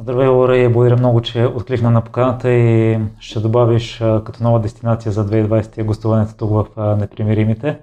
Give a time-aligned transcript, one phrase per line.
[0.00, 5.12] Здравей, Лора, и благодаря много, че откликна на поканата и ще добавиш като нова дестинация
[5.12, 7.78] за 2020 гостуването тук в Непримиримите.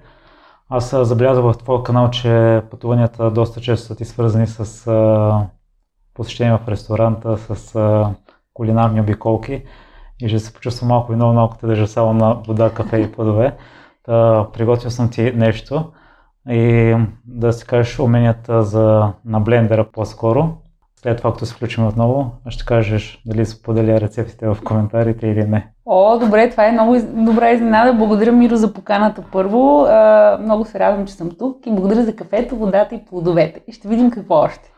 [0.70, 4.94] Аз забелязвам в твоя канал, че пътуванията доста често са ти свързани с
[6.14, 7.74] посещение в ресторанта, с
[8.54, 9.64] кулинарни обиколки
[10.22, 13.58] и ще се почувствам малко виновно, малко те държа само на вода, кафе и плодове.
[14.04, 15.92] Та, приготвил съм ти нещо
[16.50, 20.58] и да си кажеш уменията за, на блендера по-скоро.
[21.02, 25.68] След това, като се включим отново, ще кажеш дали споделя рецептите в коментарите или не.
[25.86, 27.94] О, добре, това е много добра изненада.
[27.94, 29.88] Благодаря, Миро, за поканата първо.
[30.42, 33.62] много се радвам, че съм тук и благодаря за кафето, водата и плодовете.
[33.68, 34.72] И ще видим какво още.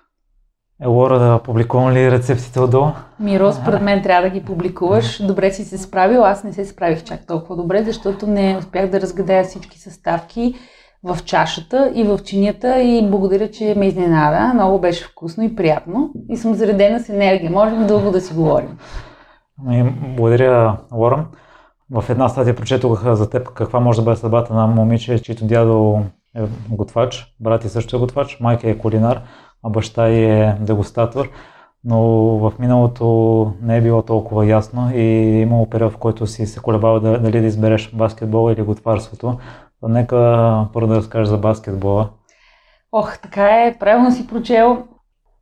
[0.84, 2.88] Е, Лора, да публикувам ли рецептите отдолу?
[3.20, 5.26] Миро, според мен трябва да ги публикуваш.
[5.26, 9.02] Добре си се справил, аз не се справих чак толкова добре, защото не успях да
[9.02, 10.56] разгадая всички съставки
[11.04, 14.54] в чашата и в чинията и благодаря, че ме изненада.
[14.54, 17.52] Много беше вкусно и приятно и съм заредена с енергия.
[17.52, 18.78] Можем дълго да си говорим.
[19.68, 21.26] Ами, благодаря, Лора.
[21.92, 26.02] В една статия прочетох за теб каква може да бъде съдбата на момиче, чието дядо
[26.36, 29.22] е готвач, брат и също е готвач, майка е кулинар,
[29.64, 31.30] а баща е дегустатор.
[31.84, 32.02] Но
[32.38, 36.60] в миналото не е било толкова ясно и е имало период, в който си се
[36.60, 39.38] колебал дали да избереш баскетбол или готварството.
[39.84, 42.10] Нека първо да разкажеш за баскетбола.
[42.92, 44.84] Ох, така е, правилно си прочел.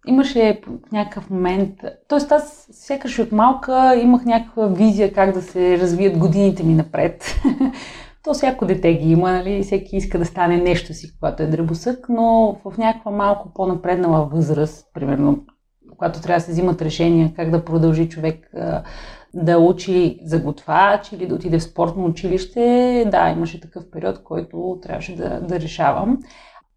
[0.07, 1.73] Имаше някакъв момент,
[2.07, 2.33] т.е.
[2.33, 7.35] аз сякаш от малка имах някаква визия как да се развият годините ми напред.
[8.23, 9.63] То всяко дете ги има, нали?
[9.63, 14.85] всеки иска да стане нещо си, когато е дребосък, но в някаква малко по-напреднала възраст,
[14.93, 15.45] примерно,
[15.97, 18.51] когато трябва да се взимат решения как да продължи човек
[19.33, 24.79] да учи за готвач или да отиде в спортно училище, да, имаше такъв период, който
[24.81, 26.17] трябваше да, да решавам.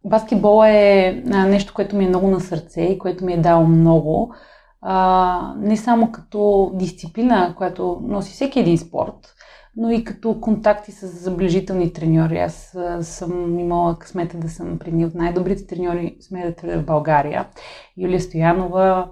[0.04, 4.34] Баскетбол е нещо, което ми е много на сърце и което ми е дало много.
[4.80, 9.34] А, не само като дисциплина, която носи всеки един спорт,
[9.76, 12.38] но и като контакти с заближителни треньори.
[12.38, 17.48] Аз съм имала късмета да съм при от най-добрите треньори, сме да в България.
[17.96, 19.08] Юлия Стоянова,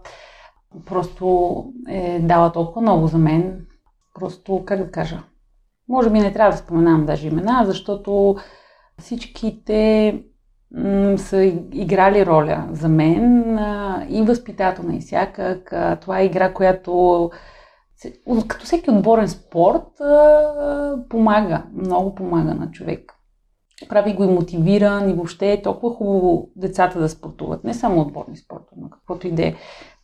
[0.87, 3.67] просто е дала толкова много за мен.
[4.15, 5.23] Просто, как да кажа,
[5.89, 8.37] може би не трябва да споменавам даже имена, защото
[8.99, 10.23] всичките
[10.75, 11.43] м- са
[11.73, 15.73] играли роля за мен а, и възпитателна и всякак.
[15.73, 17.31] А, това е игра, която
[18.49, 23.13] като всеки отборен спорт а, помага, много помага на човек.
[23.89, 27.65] Прави го и мотивиран и въобще е толкова хубаво децата да спортуват.
[27.65, 29.55] Не само отборни спорта, но каквото и да е.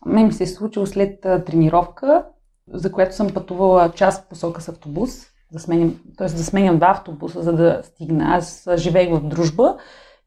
[0.06, 2.24] Мен ми се е случило след тренировка,
[2.72, 5.10] за която съм пътувала час посока с автобус,
[5.52, 6.26] да сменям, т.е.
[6.26, 8.24] да сменям два автобуса, за да стигна.
[8.36, 9.76] Аз живеех в дружба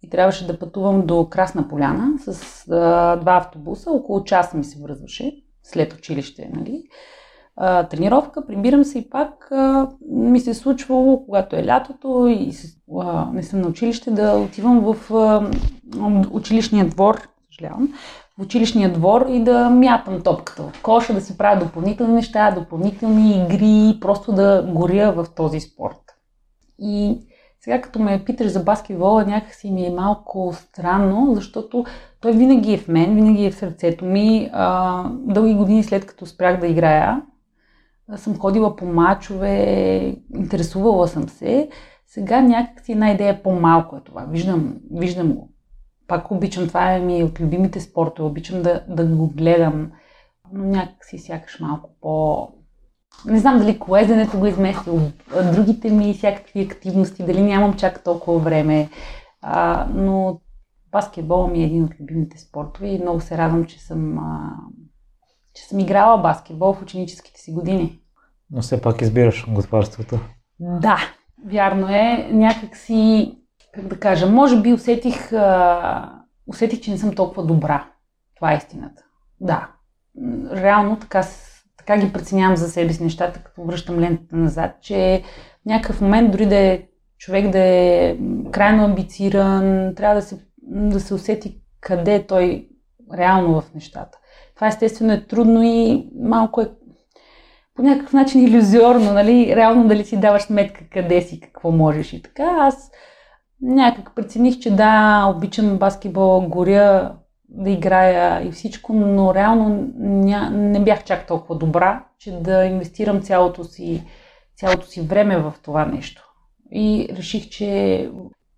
[0.04, 3.92] и трябваше да пътувам до Красна поляна с а, два автобуса.
[3.92, 6.84] Около час ми се връзваше след училище, нали?
[7.56, 12.52] А, тренировка, прибирам се и пак а, ми се е случвало, когато е лятото и
[13.00, 15.52] а, не съм на училище, да отивам в а,
[16.32, 17.94] училищния двор, съжалявам,
[18.40, 23.32] в училищния двор и да мятам топката в коша, да си правя допълнителни неща, допълнителни
[23.32, 26.02] игри, просто да горя в този спорт.
[26.80, 27.22] И
[27.60, 31.86] сега като ме питаш за баскетбола, някакси ми е малко странно, защото
[32.22, 34.50] той винаги е в мен, винаги е в сърцето ми.
[34.54, 37.22] А, дълги години след като спрях да играя,
[38.16, 41.70] съм ходила по мачове, интересувала съм се.
[42.08, 44.26] Сега някакси една идея по-малко е това.
[44.30, 45.50] Виждам, виждам го
[46.10, 49.92] пак обичам, това е ми от любимите спортове, обичам да, да го гледам,
[50.54, 52.48] но някак си сякаш малко по...
[53.26, 55.00] Не знам дали колезенето го е изместил,
[55.54, 58.90] другите ми всякакви активности, дали нямам чак толкова време,
[59.42, 60.42] а, но
[60.92, 64.52] баскетбол ми е един от любимите спортове и много се радвам, че съм, а,
[65.54, 68.00] че съм играла баскетбол в ученическите си години.
[68.52, 70.20] Но все пак избираш готварството.
[70.60, 70.98] Да,
[71.46, 72.30] вярно е.
[72.32, 73.32] Някак си
[73.74, 77.88] как да кажа, може би усетих, а, усетих, че не съм толкова добра.
[78.36, 79.04] Това е истината.
[79.40, 79.70] Да.
[80.54, 81.24] Реално така,
[81.78, 85.24] така ги преценявам за себе си нещата, като връщам лентата назад, че
[85.62, 86.84] в някакъв момент, дори да е
[87.18, 88.18] човек да е
[88.52, 92.68] крайно амбициран, трябва да се, да се усети къде е той
[93.18, 94.18] реално в нещата.
[94.56, 96.72] Това естествено е трудно и малко е
[97.76, 99.56] по някакъв начин иллюзиорно, нали?
[99.56, 102.58] Реално дали си даваш сметка къде си, какво можеш и така.
[102.60, 102.92] Аз
[103.62, 107.16] някак прецених, че да, обичам баскетбол, горя
[107.50, 113.22] да играя и всичко, но реално ня, не бях чак толкова добра, че да инвестирам
[113.22, 114.04] цялото си,
[114.56, 116.34] цялото си време в това нещо.
[116.72, 118.12] И реших, че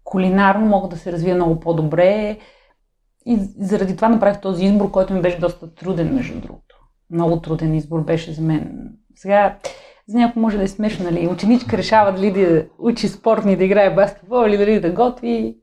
[0.04, 2.38] кулинарно мога да се развия много по-добре
[3.26, 6.76] и заради това направих този избор, който ми беше доста труден, между другото.
[7.10, 8.90] много труден избор беше за мен.
[9.16, 9.58] Сега,
[10.12, 11.28] за някой може да е смешно, нали?
[11.28, 15.58] Ученичка решава дали да учи спортни, да играе баскетбол или дали да готви.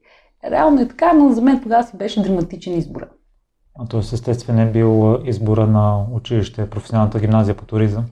[0.50, 3.09] Реално е така, но за мен тогава си беше драматичен избор.
[3.79, 4.00] А т.е.
[4.00, 8.05] естествено е бил избора на училище, професионалната гимназия по туризъм?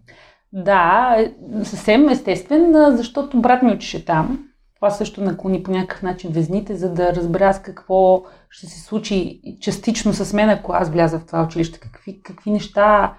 [0.53, 1.33] Да, е,
[1.65, 4.49] съвсем естествен, защото брат ми учеше там.
[4.75, 9.41] Това също наклони по някакъв начин везните, за да разбера с какво ще се случи
[9.61, 11.81] частично с мен, ако аз вляза в това училище.
[11.81, 13.15] Какви, какви неща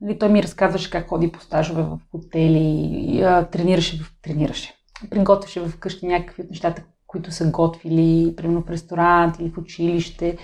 [0.00, 4.74] Нали, той ми разказваше как ходи по стажове в хотели, тренираше, тренираше.
[5.10, 10.38] Приготвяше вкъщи някакви от нещата, които са готвили, примерно в ресторант или в училище.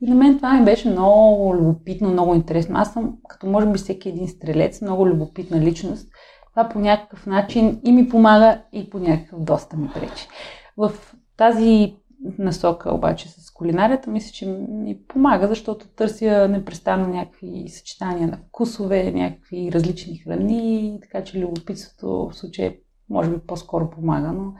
[0.00, 2.78] И на мен това ми беше много любопитно, много интересно.
[2.78, 6.08] Аз съм, като може би всеки един стрелец, много любопитна личност.
[6.50, 10.28] Това по някакъв начин и ми помага, и по някакъв доста ми пречи.
[10.76, 10.92] В
[11.36, 11.96] тази
[12.38, 19.12] насока обаче с кулинарията мисля, че ми помага, защото търся непрестанно някакви съчетания на вкусове,
[19.12, 22.74] някакви различни храни, така че любопитството в случая
[23.10, 24.54] може би по-скоро помага, но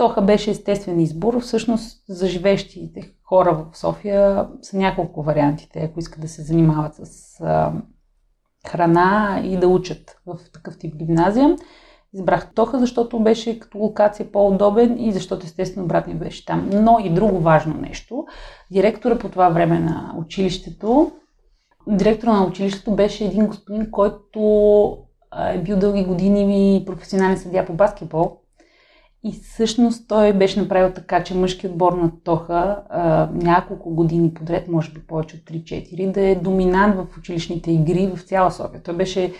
[0.00, 1.40] Тоха беше естествен избор.
[1.40, 7.40] Всъщност за живещите хора в София са няколко вариантите, ако искат да се занимават с
[8.68, 11.56] храна и да учат в такъв тип гимназия.
[12.14, 16.70] Избрах Тоха, защото беше като локация по-удобен и защото естествено брат ми беше там.
[16.72, 18.26] Но и друго важно нещо.
[18.70, 21.12] Директора по това време на училището,
[21.86, 24.40] директора на училището беше един господин, който
[25.50, 28.36] е бил дълги години професионален съдия по баскетбол.
[29.24, 32.82] И всъщност той беше направил така, че мъжки отбор на Тоха
[33.32, 38.22] няколко години подред, може би повече от 3-4, да е доминант в училищните игри в
[38.22, 38.82] цяла София.
[38.82, 39.32] Той беше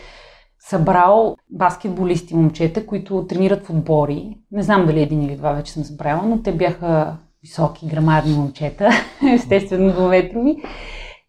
[0.61, 4.39] събрал баскетболисти момчета, които тренират в отбори.
[4.53, 8.91] Не знам дали един или два вече съм събрала, но те бяха високи, грамадни момчета,
[9.35, 10.63] естествено двуметрови.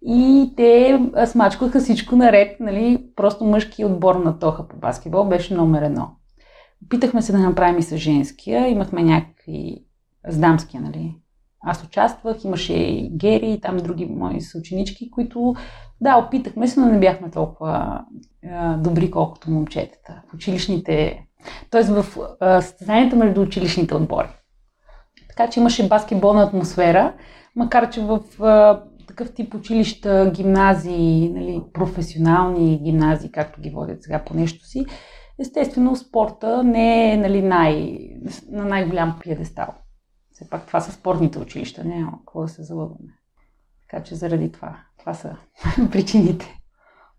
[0.05, 3.05] И те смачкаха всичко наред, нали?
[3.15, 6.09] Просто мъжки отбор на Тоха по баскетбол беше номер едно.
[6.85, 9.85] Опитахме се да направим и с женския, имахме някакви
[10.29, 11.20] с дамския, нали?
[11.63, 15.55] Аз участвах, имаше и Гери и там други мои съученички, които
[16.01, 18.01] да, опитахме се, но не бяхме толкова
[18.51, 20.21] а, добри, колкото момчетата.
[20.29, 21.25] В училищните,
[21.69, 21.83] т.е.
[21.83, 22.05] в
[22.61, 24.27] състезанията между училищните отбори.
[25.29, 27.13] Така че имаше баскетболна атмосфера,
[27.55, 34.23] макар че в а, такъв тип училища, гимназии, нали, професионални гимназии, както ги водят сега
[34.25, 34.85] по нещо си,
[35.39, 37.97] естествено спорта не е нали, най,
[38.51, 39.67] на най-голям пиедестал.
[40.41, 43.11] Все пак това са спортните училища, няма какво да се залъгваме.
[43.89, 44.77] Така че заради това.
[44.99, 45.35] Това са
[45.91, 46.59] причините.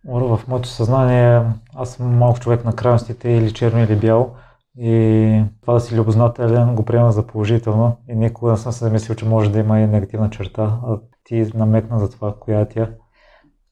[0.04, 1.42] в моето съзнание
[1.74, 4.34] аз съм малък човек на крайностите или черно или бял.
[4.78, 9.16] И това да си любознателен го приема за положително и никога не съм се замислил,
[9.16, 10.80] че може да има и негативна черта.
[10.86, 12.90] А ти намекна за това, коя е тя?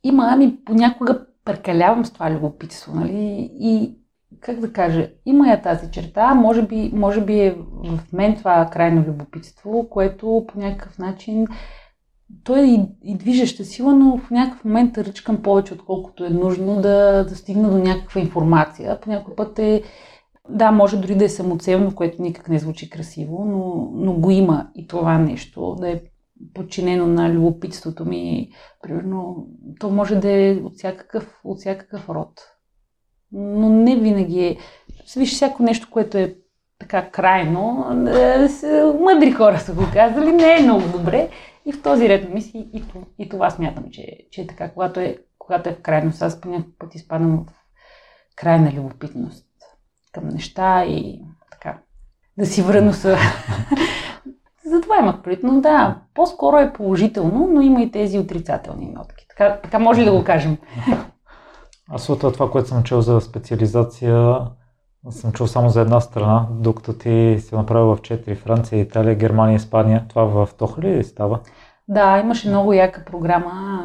[0.03, 3.51] Има, ами понякога прекалявам с това любопитство, нали?
[3.61, 4.00] И
[4.41, 8.69] как да кажа, има я тази черта, може би, може би е в мен това
[8.73, 11.47] крайно любопитство, което по някакъв начин
[12.45, 16.81] той е и, и движеща сила, но в някакъв момент ръчкам повече, отколкото е нужно
[16.81, 19.01] да, да стигна до някаква информация.
[19.01, 19.83] По някой път е,
[20.49, 24.71] да, може дори да е самоцелно, което никак не звучи красиво, но, но го има
[24.75, 26.01] и това нещо, да е
[26.55, 28.51] подчинено на любопитството ми.
[28.83, 29.47] Примерно,
[29.81, 32.41] то може да е от всякакъв, от всякакъв род.
[33.33, 34.57] Но не винаги е.
[35.17, 36.35] Виж, всяко нещо, което е
[36.79, 38.49] така крайно, е,
[39.01, 41.29] мъдри хора са го казали, не е много добре.
[41.67, 42.83] И в този ред мисли и,
[43.19, 46.23] и това смятам, че, че е така, когато е, когато е в крайност.
[46.23, 47.53] Аз по някакъв път изпадам в
[48.37, 49.47] крайна любопитност
[50.13, 51.79] към неща и така,
[52.39, 53.17] да си вра носа.
[54.65, 55.45] Затова имах предвид.
[55.45, 59.27] Но да, по-скоро е положително, но има и тези отрицателни нотки.
[59.29, 60.57] Така, така може ли да го кажем?
[61.93, 64.39] Аз от това, което съм чел за специализация,
[65.11, 69.57] съм чул само за една страна, докато ти си направил в 4 Франция, Италия, Германия,
[69.57, 70.05] Испания.
[70.09, 71.41] Това в Тоха ли става?
[71.89, 73.83] Да, имаше много яка програма,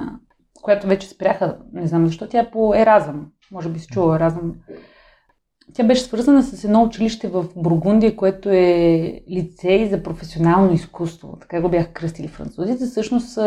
[0.61, 3.27] която вече спряха, не знам защо, тя е по Еразъм.
[3.51, 4.53] Може би си чула Еразъм.
[5.73, 11.37] Тя беше свързана с едно училище в Бургундия, което е лицей за професионално изкуство.
[11.41, 12.85] Така го бяха кръстили французите.
[12.85, 13.39] Всъщност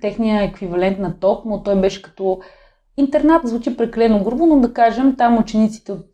[0.00, 2.40] техния еквивалент на ТОК, но той беше като
[2.96, 3.48] интернат.
[3.48, 6.10] Звучи прекалено грубо, но да кажем, там учениците от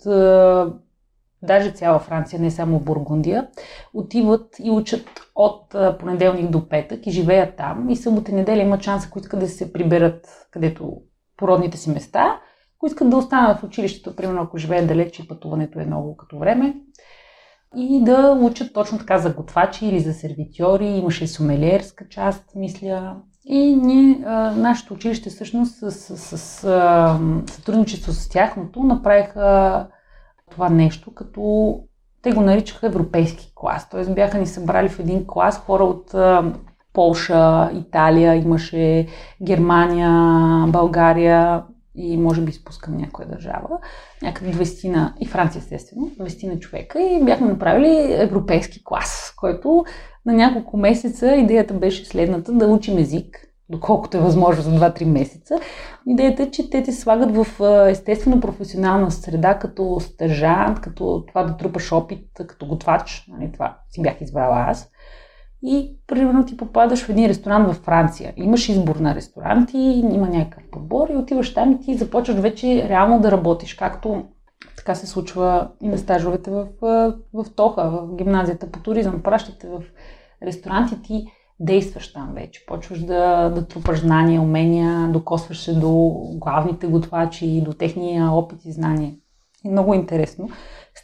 [1.42, 3.48] даже цяла Франция, не само Бургундия,
[3.94, 7.90] отиват и учат от понеделник до петък и живеят там.
[7.90, 10.96] И събота и неделя имат шанс, ако искат да се приберат където
[11.36, 12.40] породните си места,
[12.76, 16.38] ако искат да останат в училището, примерно ако живеят далеч и пътуването е много като
[16.38, 16.74] време,
[17.76, 20.86] и да учат точно така за готвачи или за сервитьори.
[20.86, 23.16] Имаше и сумелиерска част, мисля.
[23.50, 27.18] И ние, а, нашето училище всъщност с, с, с а,
[27.50, 29.86] сътрудничество с тяхното направиха
[30.50, 31.74] това нещо, като
[32.22, 33.88] те го наричаха европейски клас.
[33.88, 34.14] Т.е.
[34.14, 36.14] бяха ни събрали в един клас хора от
[36.92, 39.06] Полша, Италия, имаше
[39.42, 40.10] Германия,
[40.68, 41.62] България
[41.98, 43.78] и може би изпускам някоя държава.
[44.22, 49.84] Някъде 20 на, и Франция естествено, 20 на човека и бяхме направили европейски клас, който
[50.26, 55.58] на няколко месеца идеята беше следната да учим език, доколкото е възможно за 2-3 месеца.
[56.06, 57.46] Идеята е, че те те слагат в
[57.90, 63.24] естествено професионална среда, като стъжант, като това да трупаш опит, като готвач.
[63.28, 64.90] Нали, това си бях избрала аз.
[65.62, 68.32] И примерно ти попадаш в един ресторант във Франция.
[68.36, 69.78] Имаш избор на ресторанти,
[70.12, 74.24] има някакъв подбор и отиваш там и ти започваш вече реално да работиш, както
[74.76, 76.66] така се случва и на стажовете в,
[77.34, 79.22] в Тоха, в гимназията по туризъм.
[79.22, 79.82] Пращате в
[80.42, 81.26] ресторанти, ти
[81.60, 82.66] действаш там вече.
[82.66, 88.72] Почваш да, да трупаш знания, умения, докосваш се до главните готвачи, до техния опит и
[88.72, 89.14] знания.
[89.64, 90.48] И много интересно.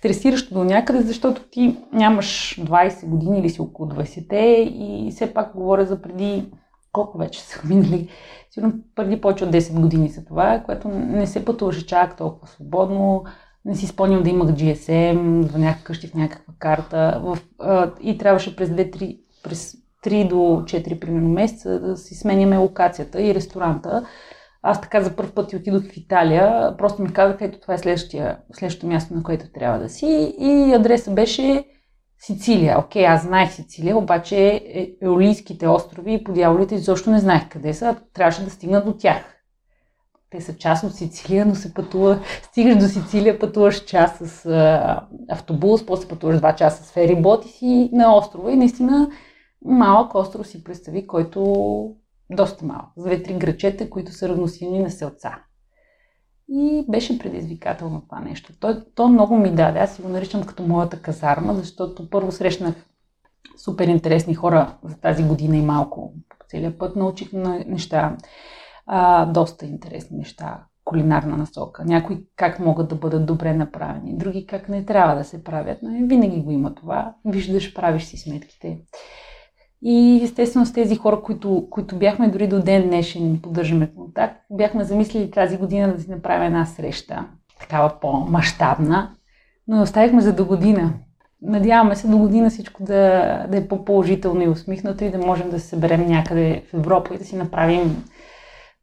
[0.04, 5.56] Стресиращо до някъде, защото ти нямаш 20 години или си около 20-те и все пак
[5.56, 6.44] говоря за преди
[6.92, 8.08] колко вече са минали,
[8.50, 13.24] сигурно преди повече от 10 години са това, което не се пътуваше чак толкова свободно.
[13.64, 17.38] Не си спомням да имах GSM, звънях къщи в някаква карта в,
[18.02, 23.34] и трябваше през 2-3 през 3 до 4 примерно месеца да си сменяме локацията и
[23.34, 24.06] ресторанта.
[24.66, 26.76] Аз така за първ път и отидох в Италия.
[26.76, 30.34] Просто ми казаха, ето това е следващото място, на което трябва да си.
[30.38, 31.64] И адреса беше
[32.18, 32.78] Сицилия.
[32.78, 37.96] Окей, аз знаех Сицилия, обаче е, Еолийските острови и подяволите изобщо не знаех къде са.
[38.14, 39.36] Трябваше да стигна до тях.
[40.30, 45.00] Те са част от Сицилия, но се пътува, стигаш до Сицилия, пътуваш час с а,
[45.30, 49.10] автобус, после пътуваш два часа с ферибот и си на острова и наистина
[49.64, 51.40] малък остров си представи, който
[52.30, 55.38] доста малък, с две-три грачета, които са равносилни на селца.
[56.48, 58.52] И беше предизвикателно това нещо.
[58.60, 59.78] То, то много ми даде.
[59.78, 62.74] Аз си го наричам като моята казарма, защото първо срещнах
[63.56, 66.14] супер интересни хора за тази година и малко.
[66.28, 68.16] По целия път научих на неща,
[68.86, 71.84] а, доста интересни неща, кулинарна насока.
[71.84, 76.06] Някои как могат да бъдат добре направени, други как не трябва да се правят, но
[76.06, 77.14] винаги го има това.
[77.24, 78.78] Виждаш, правиш си сметките.
[79.86, 84.84] И естествено с тези хора, които, които бяхме дори до ден днешен, поддържаме контакт, бяхме
[84.84, 87.28] замислили тази година да си направим една среща,
[87.60, 89.14] такава по-масштабна,
[89.68, 90.92] но оставихме за до година.
[91.42, 95.60] Надяваме се до година всичко да, да е по-положително и усмихнато и да можем да
[95.60, 98.04] се съберем някъде в Европа и да си направим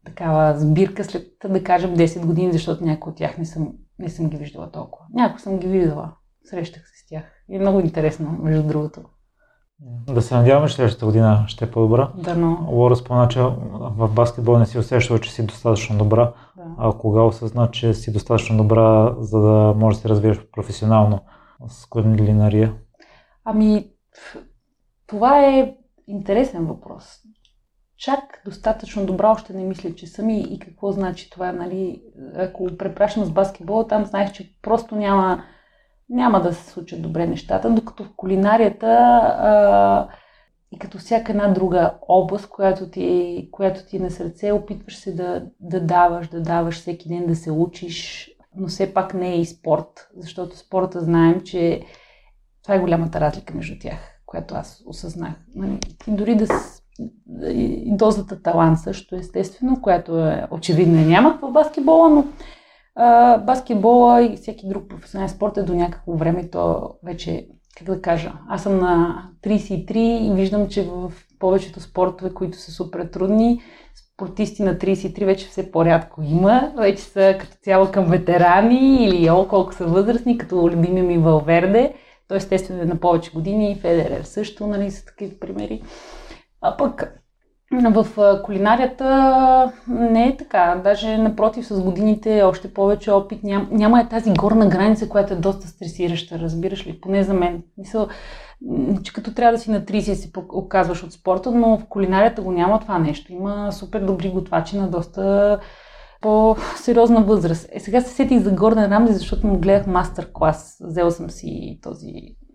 [0.05, 4.29] такава сбирка след, да кажем, 10 години, защото някои от тях не съм, не съм
[4.29, 5.05] ги виждала толкова.
[5.13, 6.13] Някои съм ги виждала.
[6.43, 7.23] Срещах се с тях.
[7.49, 9.01] И е много интересно, между другото.
[9.83, 12.11] Да се надяваме, че следващата година ще е по-добра.
[12.15, 12.67] Да, но...
[12.71, 13.39] Лора спомена, че
[13.71, 16.33] в баскетбол не си усещала, че си достатъчно добра.
[16.57, 16.63] Да.
[16.77, 21.19] А кога осъзна, че си достатъчно добра, за да можеш да се развиеш професионално
[21.67, 22.73] с кулинария?
[23.45, 23.91] Ами,
[25.07, 25.75] това е
[26.07, 27.05] интересен въпрос.
[27.97, 32.01] Чак достатъчно добра още не мисля, че съм и, и какво значи това, нали?
[32.35, 35.43] Ако препрашвам с баскетбола, там знаех, че просто няма
[36.11, 40.07] няма да се случат добре нещата, докато в кулинарията а,
[40.71, 45.13] и като всяка една друга област, която ти, която ти е на сърце, опитваш се
[45.13, 49.39] да, да даваш, да даваш всеки ден, да се учиш, но все пак не е
[49.39, 51.81] и спорт, защото спорта знаем, че
[52.63, 55.33] това е голямата разлика между тях, която аз осъзнах.
[55.55, 56.47] Нали, и дори да
[57.49, 62.25] и дозата талант също, естествено, която е очевидно нямах в баскетбола, но
[63.45, 66.49] баскетбола и всеки друг професионален спорт е до някакво време.
[66.49, 72.33] То вече, как да кажа, аз съм на 33 и виждам, че в повечето спортове,
[72.33, 73.61] които са супер трудни,
[73.95, 76.73] спортисти на 33 вече все по-рядко има.
[76.77, 81.93] Вече са като цяло към ветерани или о, колко са възрастни, като любимия ми Валверде.
[82.27, 85.81] Той естествено е на повече години Федерер също, нали, са такива примери.
[86.61, 87.20] А пък
[87.71, 88.07] в
[88.43, 90.81] кулинарията не е така.
[90.83, 93.43] Даже напротив, с годините още повече опит.
[93.43, 97.01] Ням, няма е тази горна граница, която е доста стресираща, разбираш ли?
[97.01, 97.63] Поне за мен.
[97.77, 98.07] Мисъл,
[99.03, 102.51] че като трябва да си на 30 си оказваш от спорта, но в кулинарията го
[102.51, 103.33] няма това нещо.
[103.33, 105.59] Има супер добри готвачи на доста
[106.21, 107.69] по-сериозна възраст.
[107.71, 110.77] Е, сега се сетих за Горден Рамзи, защото му гледах мастер-клас.
[110.81, 112.13] Взела съм си този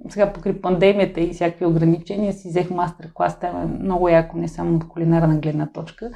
[0.09, 4.77] сега покри пандемията и всякакви ограничения си взех мастер-клас, това е много яко, не само
[4.77, 6.11] от кулинарна гледна точка.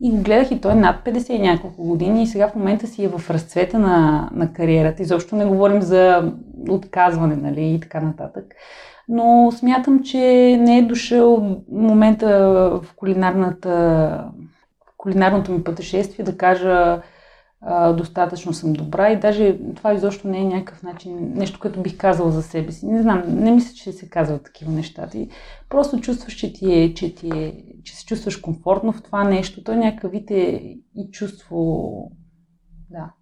[0.00, 2.86] И го гледах и той е над 50 и няколко години и сега в момента
[2.86, 5.02] си е в разцвета на, на кариерата.
[5.02, 6.32] Изобщо не говорим за
[6.68, 8.44] отказване, нали, и така нататък.
[9.08, 10.18] но смятам, че
[10.60, 12.28] не е дошъл момента
[12.82, 13.70] в кулинарната
[14.86, 17.02] в кулинарното ми пътешествие да кажа
[17.62, 21.96] а, достатъчно съм добра и даже това изобщо не е някакъв начин, нещо, което бих
[21.96, 22.86] казала за себе си.
[22.86, 25.06] Не знам, не мисля, че се казват такива неща.
[25.06, 25.28] Ти
[25.68, 29.64] просто чувстваш, че, ти е, че, ти е, че се чувстваш комфортно в това нещо.
[29.64, 32.12] То някакъв вид е и чувство,
[32.90, 33.12] да,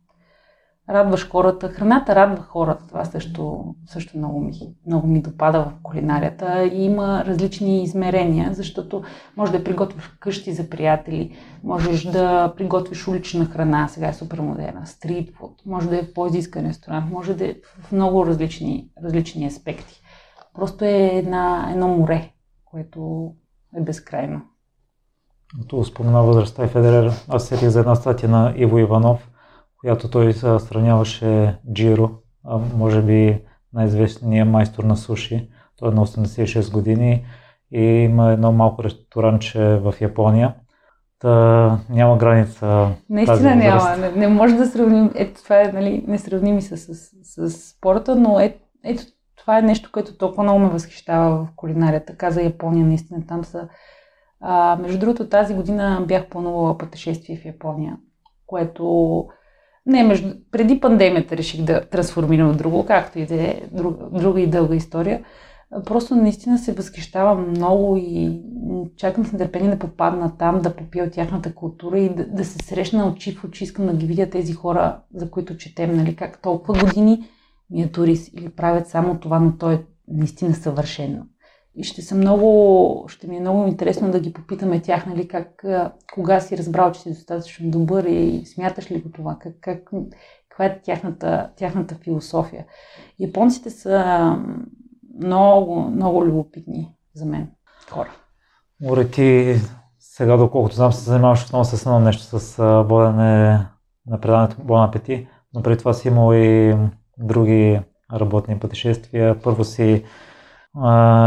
[0.90, 1.68] радваш хората.
[1.68, 2.86] Храната радва хората.
[2.88, 4.52] Това също, също много, ми,
[4.86, 6.64] много ми допада в кулинарията.
[6.72, 9.02] И има различни измерения, защото
[9.36, 14.86] може да приготвиш къщи за приятели, можеш да приготвиш улична храна, сега е супер модерна,
[14.86, 20.02] стритфуд, може да е по-изискан ресторант, може да е в много различни, различни аспекти.
[20.54, 22.32] Просто е една, едно море,
[22.64, 23.30] което
[23.76, 24.40] е безкрайно.
[25.60, 29.30] Като спомена възрастта и Федерер, аз сетих за една статия на Иво Иванов–
[29.80, 32.10] която той сравняваше Джиро,
[32.76, 33.42] може би
[33.72, 35.50] най-известният майстор на суши.
[35.76, 37.24] Той е на 86 години
[37.72, 40.54] и има едно малко ресторанче в Япония.
[41.18, 42.88] Та няма граница.
[43.10, 43.96] Наистина няма.
[43.96, 45.10] Не, не може да сравним.
[45.14, 49.02] Ето това е нали, несравними с, с, с спорта, но е, ето
[49.36, 52.16] това е нещо, което толкова много ме възхищава в кулинарията.
[52.16, 53.68] Каза Япония, наистина там са.
[54.40, 57.96] А, между другото, тази година бях планувала пътешествие в Япония,
[58.46, 59.26] което
[59.88, 60.34] не, между...
[60.50, 64.74] преди пандемията реших да трансформирам в друго, както и да е друг, друга и дълга
[64.74, 65.22] история.
[65.84, 68.40] Просто наистина се възхищавам много и
[68.96, 72.58] чакам с нетърпение да попадна там, да попия от тяхната култура и да, да се
[72.58, 73.64] срещна очи в очи.
[73.64, 77.28] Искам да ги видя тези хора, за които четем, нали, как толкова години
[77.70, 81.22] ми е турист или правят само това, но то е наистина съвършено.
[81.78, 85.64] И ще съм много, ще ми е много интересно да ги попитаме тях, нали, как,
[86.14, 89.90] кога си разбрал, че си достатъчно добър и смяташ ли го това, как, как,
[90.48, 92.66] каква е тяхната, тяхната философия.
[93.18, 94.36] Японците са
[95.22, 97.50] много, много любопитни за мен
[97.90, 98.10] хора.
[98.80, 99.56] Море ти
[99.98, 102.56] сега, доколкото знам, се занимаваш отново с едно нещо, с
[102.88, 103.66] водене
[104.06, 106.76] на предаването Бон апети, но преди това си имал и
[107.18, 107.80] други
[108.12, 109.40] работни пътешествия.
[109.42, 110.04] Първо си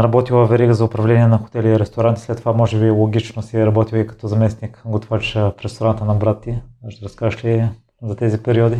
[0.02, 3.66] работила верига за управление на хотели и ресторанти, след това може би логично си е
[3.66, 6.54] работила и като заместник готвач в ресторанта на брат ти.
[6.88, 7.68] Ще разкажеш ли
[8.02, 8.76] за тези периоди?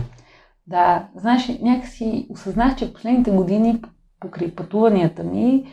[0.67, 3.81] Да, знаеш, някакси осъзнах, че в последните години
[4.21, 5.65] покрай пътуванията ми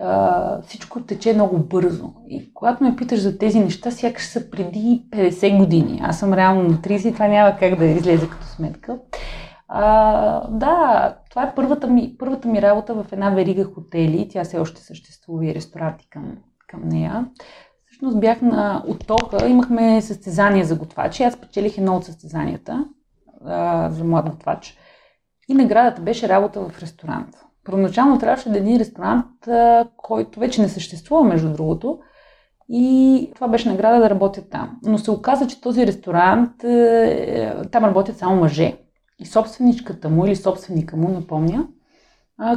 [0.00, 2.12] а, всичко тече много бързо.
[2.28, 6.00] И когато ме питаш за тези неща, сякаш са преди 50 години.
[6.02, 8.98] Аз съм реално на 30 и това няма как да излезе като сметка.
[9.68, 14.28] А, да, това е първата ми, първата ми работа в една верига хотели.
[14.30, 16.36] Тя все още съществува и ресторанти към,
[16.68, 17.28] към нея.
[17.86, 21.22] Всъщност бях на оттока, имахме състезания за готвачи.
[21.22, 22.84] Аз печелих едно от състезанията
[23.44, 24.78] а, за млад готвач.
[25.48, 27.28] И наградата беше работа в ресторант.
[27.64, 31.98] Първоначално трябваше да е един ресторант, а, който вече не съществува, между другото.
[32.68, 34.78] И това беше награда да работя там.
[34.82, 38.76] Но се оказа, че този ресторант, е, там работят само мъже.
[39.18, 41.68] И собственичката му или собственика му, напомня,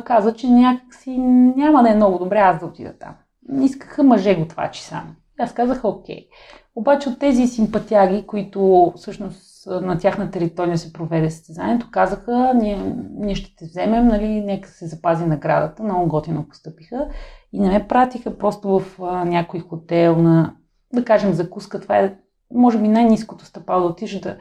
[0.06, 3.16] каза, че някакси няма да е много добре аз да отида там.
[3.62, 5.10] Искаха мъже готвачи само.
[5.40, 6.28] И аз казах, окей.
[6.76, 13.36] Обаче от тези симпатяги, които всъщност на тяхна територия се проведе състезанието, казаха, ние, ние
[13.36, 15.84] ще те вземем, нали, нека се запази наградата.
[15.84, 17.10] Много готино постъпиха.
[17.54, 20.56] И не ме пратиха просто в а, някой хотел на,
[20.94, 21.80] да кажем, закуска.
[21.80, 22.16] Това е,
[22.54, 24.38] може би, най-низкото стъпало да отиш да,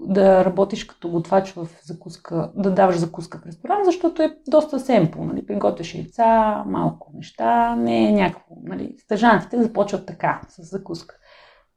[0.00, 5.22] да работиш като готвач в закуска, да даваш закуска в ресторант, защото е доста семпл.
[5.22, 5.46] Нали?
[5.46, 8.54] Приготвяш яйца, малко неща, не е някакво.
[8.62, 8.94] Нали?
[8.98, 11.14] Стъжантите започват така, с закуска.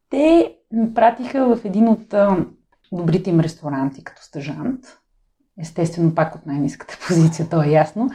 [0.10, 2.46] Те ме пратиха в един от а,
[2.92, 4.80] добрите им ресторанти като стъжант.
[5.60, 8.10] Естествено, пак от най-низката позиция, то е ясно.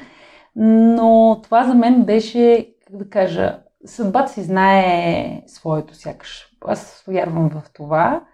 [0.56, 6.46] Но това за мен беше, как да кажа, съдбата си знае своето сякаш.
[6.66, 8.24] Аз вярвам в това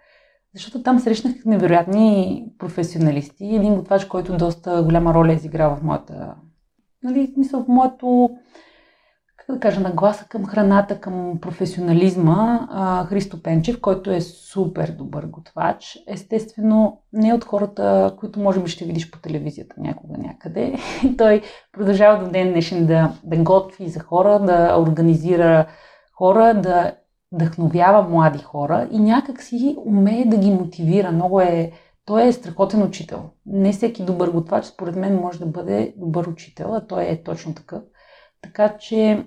[0.53, 3.55] защото там срещнах невероятни професионалисти.
[3.55, 6.35] Един готвач, който доста голяма роля е изиграл в моята,
[7.03, 8.29] нали, смисъл в моето,
[9.37, 12.67] как да кажа, нагласа към храната, към професионализма.
[12.71, 15.97] А, Христо Пенчев, който е супер добър готвач.
[16.07, 20.75] Естествено, не от хората, които може би ще видиш по телевизията някога някъде.
[21.17, 25.67] Той продължава до ден днешен да, да готви за хора, да организира
[26.17, 26.95] хора, да
[27.33, 31.11] вдъхновява млади хора и някак си умее да ги мотивира.
[31.11, 31.71] Много е,
[32.05, 33.29] той е страхотен учител.
[33.45, 37.55] Не всеки добър готвач, според мен, може да бъде добър учител, а той е точно
[37.55, 37.83] такъв.
[38.41, 39.25] Така че,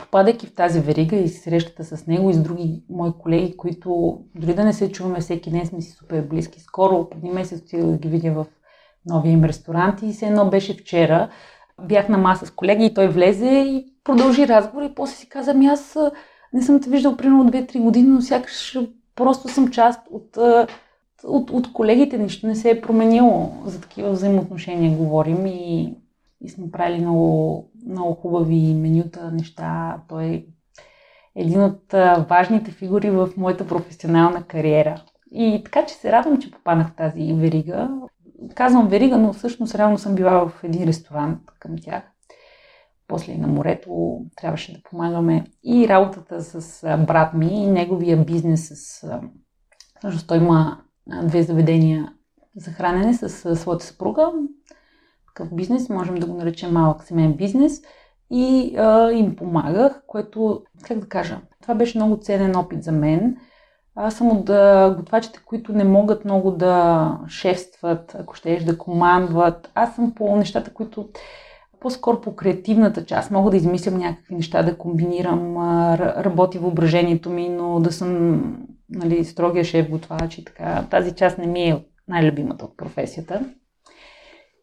[0.00, 4.54] попадайки в тази верига и срещата с него и с други мои колеги, които дори
[4.54, 6.60] да не се чуваме всеки ден, сме си супер близки.
[6.60, 8.46] Скоро, преди месец, отидох да ги видя в
[9.06, 11.30] новия им ресторант и все едно беше вчера.
[11.82, 15.50] бях на маса с колеги и той влезе и продължи разговор и после си каза,
[15.50, 15.98] ами аз
[16.52, 18.78] не съм те виждал примерно 2-3 години, но сякаш
[19.14, 20.36] просто съм част от,
[21.24, 22.18] от, от колегите.
[22.18, 23.52] Нищо не се е променило.
[23.66, 25.94] За такива взаимоотношения говорим и,
[26.40, 30.00] и сме правили много, много хубави менюта, неща.
[30.08, 30.44] Той е
[31.36, 31.92] един от
[32.28, 35.02] важните фигури в моята професионална кариера.
[35.32, 37.90] И така, че се радвам, че попаднах в тази верига.
[38.54, 42.11] Казвам верига, но всъщност реално съм била в един ресторант към тях.
[43.12, 45.44] После и на морето трябваше да помагаме.
[45.64, 49.10] И работата с брат ми и неговия бизнес с...
[49.98, 50.80] Всъщност той има
[51.22, 52.12] две заведения
[52.56, 54.32] за хранене с своята съпруга.
[55.26, 57.82] Такъв бизнес, можем да го наречем малък семейен бизнес.
[58.30, 63.36] И а, им помагах, което, как да кажа, това беше много ценен опит за мен–
[63.94, 64.44] аз съм от
[64.96, 69.70] готвачите, които не могат много да шефстват, ако щеш да командват.
[69.74, 71.08] Аз съм по нещата, които
[71.82, 73.30] по-скоро по креативната част.
[73.30, 75.56] Мога да измислям някакви неща, да комбинирам,
[75.98, 78.42] работи въображението ми, но да съм
[78.90, 80.86] нали, строгия шеф готвач и така.
[80.90, 83.44] Тази част не ми е най-любимата от професията.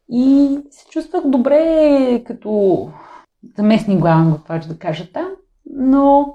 [0.08, 2.88] И се чувствах добре като
[3.56, 5.28] заместник главен готвач, да кажа там,
[5.76, 6.34] но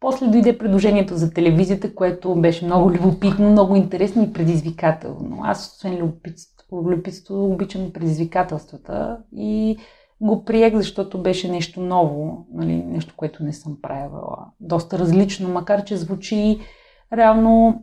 [0.00, 5.40] после дойде предложението за телевизията, което беше много любопитно, много интересно и предизвикателно.
[5.42, 9.78] Аз, освен любопитство, любопитство обичам предизвикателствата и
[10.20, 14.46] го приех, защото беше нещо ново, нали, нещо, което не съм правила.
[14.60, 16.60] Доста различно, макар че звучи
[17.12, 17.82] реално,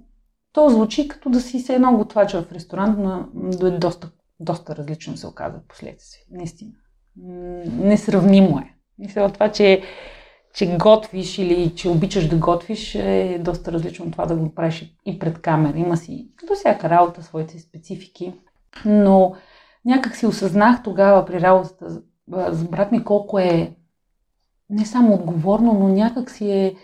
[0.53, 3.27] то звучи като да си се едно готвача в ресторант, но
[3.67, 6.23] е доста, доста различно се оказа в последствие.
[6.31, 6.71] Наистина.
[7.79, 8.73] Несравнимо е.
[8.99, 9.81] Мисля, това, че
[10.57, 14.95] че готвиш или че обичаш да готвиш е доста различно от това да го правиш
[15.05, 15.77] и пред камера.
[15.77, 18.33] Има си до всяка работа своите специфики.
[18.85, 19.35] Но
[19.85, 22.01] някак си осъзнах тогава при работата
[22.91, 23.75] ми колко е
[24.69, 26.75] не само отговорно, но някак си е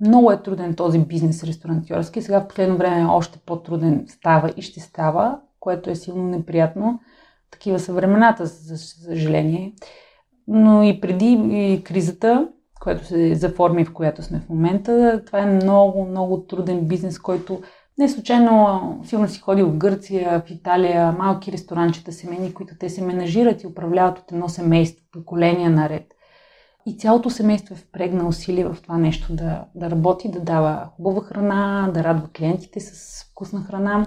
[0.00, 2.22] много е труден този бизнес ресторантьорски.
[2.22, 7.00] Сега в последно време още по-труден става и ще става, което е силно неприятно.
[7.50, 9.74] Такива са времената, за съжаление.
[10.48, 12.48] Но и преди и кризата
[12.82, 15.22] която се заформи, в която сме в момента.
[15.26, 17.60] Това е много, много труден бизнес, който
[18.02, 23.04] не случайно сигурно си ходил в Гърция, в Италия, малки ресторанчета семейни, които те се
[23.04, 26.06] менажират и управляват от едно семейство, поколения наред.
[26.86, 31.20] И цялото семейство е впрегна усилие в това нещо да, да работи, да дава хубава
[31.20, 34.06] храна, да радва клиентите с вкусна храна.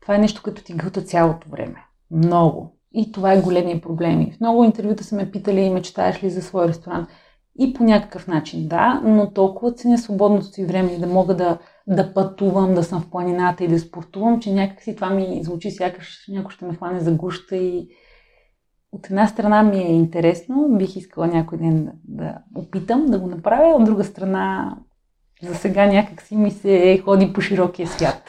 [0.00, 1.84] Това е нещо, като ти гълта цялото време.
[2.10, 2.76] Много.
[2.92, 4.30] И това е големия проблем.
[4.36, 7.08] В много интервюта са ме питали, мечтаеш ли за свой ресторант.
[7.58, 11.58] И по някакъв начин, да, но толкова ценя свободното си време и да мога да,
[11.88, 16.24] да пътувам, да съм в планината и да спортувам, че някакси това ми звучи сякаш
[16.28, 17.88] някой ще ме хване за гуща и
[18.92, 21.92] от една страна ми е интересно, бих искала някой ден да,
[22.50, 24.76] да опитам да го направя, от друга страна
[25.42, 28.22] за сега някакси ми се ходи по широкия свят.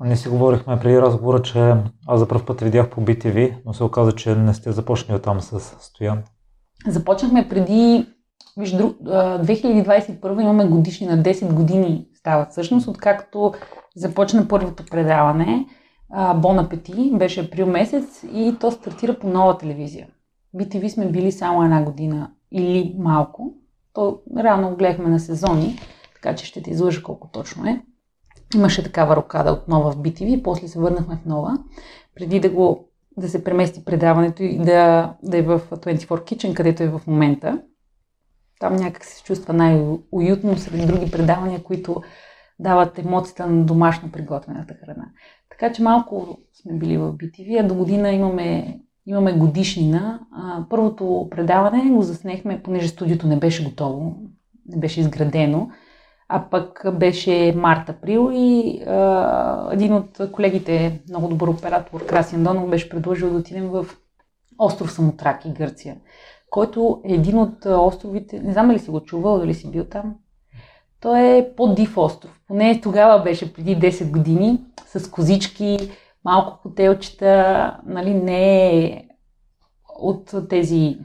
[0.00, 1.74] Ние си говорихме преди разговора, че
[2.06, 5.40] аз за първ път видях по BTV, но се оказа, че не сте започнали там
[5.40, 6.22] с Стоян.
[6.86, 8.06] Започнахме преди,
[8.56, 13.54] виж, 2021 имаме годишни на 10 години стават всъщност, откакто
[13.96, 15.66] започна първото предаване.
[16.36, 20.06] Бон апети, беше април месец и то стартира по нова телевизия.
[20.56, 23.54] BTV сме били само една година или малко.
[23.92, 25.78] То реално гледахме на сезони,
[26.14, 27.82] така че ще те излъжа колко точно е.
[28.54, 31.58] Имаше такава рокада отново в BTV, после се върнахме в нова.
[32.14, 36.82] Преди да го да се премести предаването и да, да е в 24 Kitchen, където
[36.82, 37.62] е в момента.
[38.60, 42.02] Там някак се чувства най-уютно сред други предавания, които
[42.58, 45.06] дават емоцията на домашно приготвената храна.
[45.50, 50.20] Така че малко сме били в BTV, а до година имаме, имаме годишнина.
[50.70, 54.16] Първото предаване го заснехме, понеже студиото не беше готово,
[54.66, 55.68] не беше изградено.
[56.28, 62.88] А пък беше март-април и а, един от колегите, много добър оператор, Красин Донов, беше
[62.88, 63.86] предложил да отидем в
[64.58, 65.96] остров Самотраки, Гърция,
[66.54, 70.14] който е един от островите, не знам дали си го чувал, дали си бил там.
[71.00, 72.40] Той е по-див остров.
[72.48, 75.90] Поне тогава беше преди 10 години, с козички,
[76.24, 79.04] малко хотелчета, нали, не е
[79.98, 80.98] от тези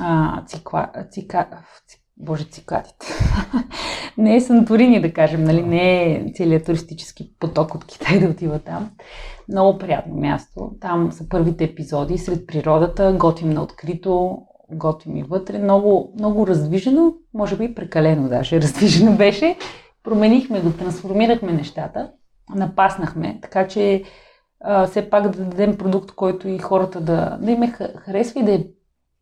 [0.00, 1.48] а, цикла, цика,
[2.16, 3.06] Боже, цикладите.
[4.18, 5.62] не е Санторини, да кажем, нали?
[5.62, 8.90] не е целият туристически поток от Китай да отива там.
[9.48, 10.70] Много приятно място.
[10.80, 15.58] Там са първите епизоди сред природата, готвим на открито, готвим и вътре.
[15.58, 19.56] Много, много раздвижено, може би прекалено даже раздвижено беше.
[20.02, 22.12] Променихме го, трансформирахме нещата,
[22.54, 24.02] напаснахме, така че
[24.60, 28.44] а, все пак да дадем продукт, който и хората да, да им е харесва и
[28.44, 28.64] да е,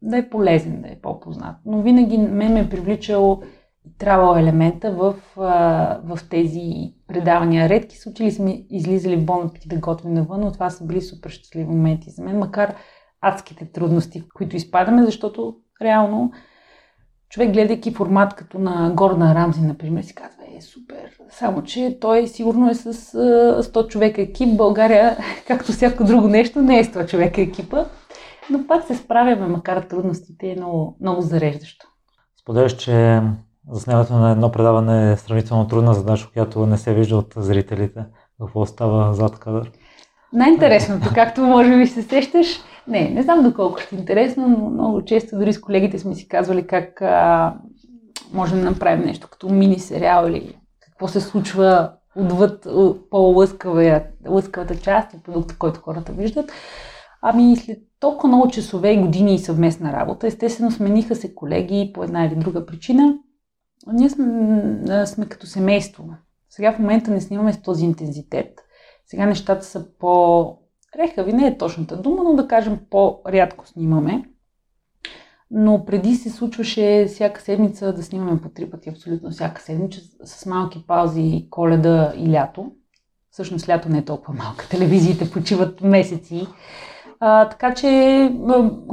[0.02, 1.56] да е полезен, да е по-познат.
[1.66, 3.42] Но винаги ме ме е привличал
[3.98, 7.68] трябвало елемента в, а, в тези предавания.
[7.68, 11.64] Редки случаи сме излизали в болна да готвим навън, но това са били супер щастливи
[11.64, 12.74] моменти за мен, макар
[13.28, 16.32] адските трудности, в които изпадаме, защото реално
[17.28, 21.10] човек, гледайки формат като на Горна Рамзи, например, си казва, е супер.
[21.30, 22.92] Само, че той сигурно е с
[23.62, 24.56] 100 човека екип.
[24.56, 25.16] България,
[25.48, 27.84] както всяко друго нещо, не е 100 човека екипа.
[28.50, 31.86] Но пак се справяме, макар трудностите е много, много зареждащо.
[32.40, 33.22] Споделяш, че
[33.70, 38.04] заснемането на едно предаване е сравнително трудна задача, която не се вижда от зрителите.
[38.40, 39.70] Какво става зад кадър?
[40.32, 45.04] Най-интересното, както може би се сещаш, не, не знам доколко ще е интересно, но много
[45.04, 47.54] често дори с колегите сме си казвали как а,
[48.32, 52.66] можем да направим нещо като мини сериал или какво се случва отвъд
[53.10, 56.52] по-лъскавата част и продукта, който хората виждат.
[57.22, 62.04] Ами след толкова много часове и години и съвместна работа, естествено смениха се колеги по
[62.04, 63.14] една или друга причина.
[63.92, 66.04] Ние сме, сме като семейство.
[66.50, 68.60] Сега в момента не снимаме с този интензитет.
[69.06, 70.58] Сега нещата са по
[70.98, 74.24] Рехави не е точната дума, но да кажем по-рядко снимаме.
[75.50, 80.46] Но преди се случваше всяка седмица да снимаме по три пъти, абсолютно всяка седмица, с
[80.46, 82.72] малки паузи коледа и лято.
[83.30, 84.68] Всъщност лято не е толкова малка.
[84.70, 86.46] Телевизиите почиват месеци.
[87.20, 87.88] А, така че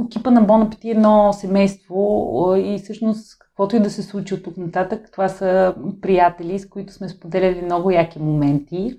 [0.06, 4.42] екипа на Bon Appetit е едно семейство и всъщност каквото и да се случи от
[4.42, 8.96] тук нататък, това са приятели, с които сме споделяли много яки моменти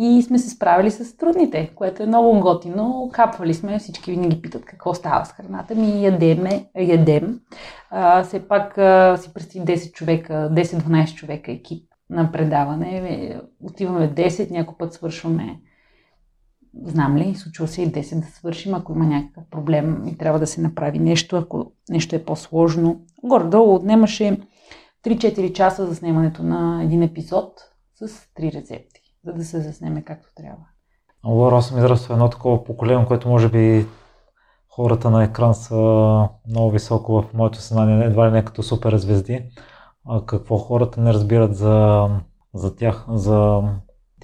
[0.00, 3.10] и сме се справили с трудните, което е много готино.
[3.12, 7.40] Капвали сме, всички винаги питат какво става с храната ми, ядеме, ядем.
[7.90, 13.40] А, все пак а, си представи 10 човека, 10-12 човека екип на предаване.
[13.62, 15.60] Отиваме 10, някой път свършваме
[16.84, 20.46] знам ли, случва се и 10 да свършим, ако има някакъв проблем и трябва да
[20.46, 23.00] се направи нещо, ако нещо е по-сложно.
[23.24, 24.40] Горе-долу отнемаше
[25.04, 27.52] 3-4 часа за снимането на един епизод
[27.94, 30.64] с 3 рецепти за да се заснеме както трябва.
[31.26, 33.86] Лора, аз съм израснал едно такова поколение, което може би
[34.68, 35.74] хората на екран са
[36.48, 39.44] много високо в моето съзнание, едва ли не като супер звезди.
[40.08, 42.08] А какво хората не разбират за,
[42.54, 43.62] за тях, за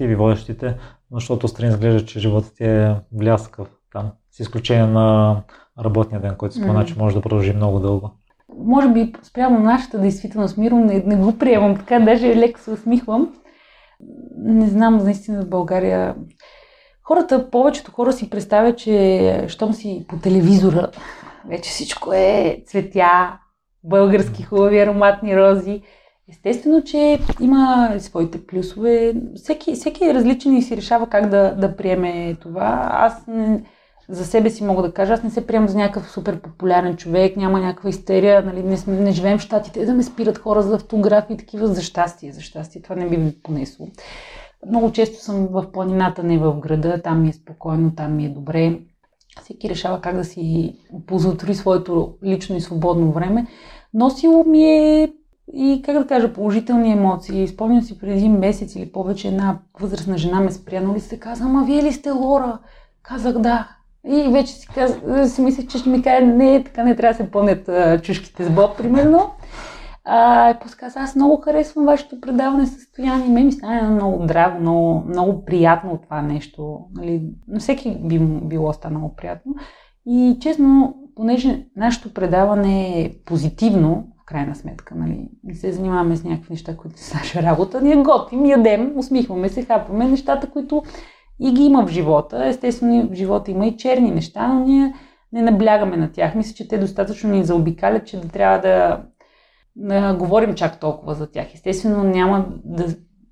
[0.00, 0.76] ви водещите,
[1.12, 5.42] защото страни изглежда, че животът е бляскав там, с изключение на
[5.84, 8.10] работния ден, който спомена, че може да продължи много дълго.
[8.58, 13.34] Може би спрямо нашата действителност, Миро, не, не го приемам така, даже леко се усмихвам,
[14.36, 16.14] не знам, наистина в България
[17.02, 20.90] хората, повечето хора си представят, че щом си по телевизора,
[21.48, 23.38] вече всичко е цветя,
[23.84, 25.82] български хубави ароматни рози.
[26.30, 29.14] Естествено, че има своите плюсове.
[29.36, 32.88] Всеки, всеки е различен и си решава как да, да приеме това.
[32.92, 33.64] Аз не,
[34.08, 37.36] за себе си мога да кажа, аз не се приемам за някакъв супер популярен човек,
[37.36, 40.74] няма някаква истерия, нали, не, сме, не живеем в щатите, да ме спират хора за
[40.74, 43.88] автографи и такива, за щастие, за щастие, това не би ми понесло.
[44.68, 48.28] Много често съм в планината, не в града, там ми е спокойно, там ми е
[48.28, 48.78] добре.
[49.42, 53.46] Всеки решава как да си оползотвори своето лично и свободно време.
[53.94, 55.12] Носило ми е
[55.52, 57.48] и, как да кажа, положителни емоции.
[57.48, 61.64] Спомням си преди месец или повече една възрастна жена ме спря, нали се каза, ама
[61.64, 62.58] вие ли сте Лора?
[63.02, 63.68] Казах да.
[64.06, 65.00] И вече си, каз...
[65.32, 67.70] си мислех, че ще ми каже, не, така не трябва да се пълнят
[68.02, 69.30] чушките с Боб, примерно.
[70.04, 73.28] А, и после каза, аз много харесвам вашето предаване състояние.
[73.28, 76.78] Ме ми стане много драго, много, много приятно от това нещо.
[76.94, 79.54] Нали, на всеки би било станало приятно.
[80.06, 86.24] И честно, понеже нашето предаване е позитивно, в крайна сметка, нали, не се занимаваме с
[86.24, 90.82] някакви неща, които са наша работа, ние готвим, ядем, усмихваме се, хапваме нещата, които
[91.40, 92.46] и ги има в живота.
[92.46, 94.94] Естествено, в живота има и черни неща, но ние
[95.32, 96.34] не наблягаме на тях.
[96.34, 99.02] Мисля, че те достатъчно ни заобикалят, че да трябва да,
[99.76, 101.54] да говорим чак толкова за тях.
[101.54, 102.86] Естествено, няма да,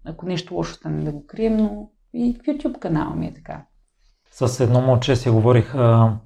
[0.04, 3.64] ако нещо лошо стане да го крием, но и в YouTube канала ми е така.
[4.30, 6.16] С едно момче си говорих а,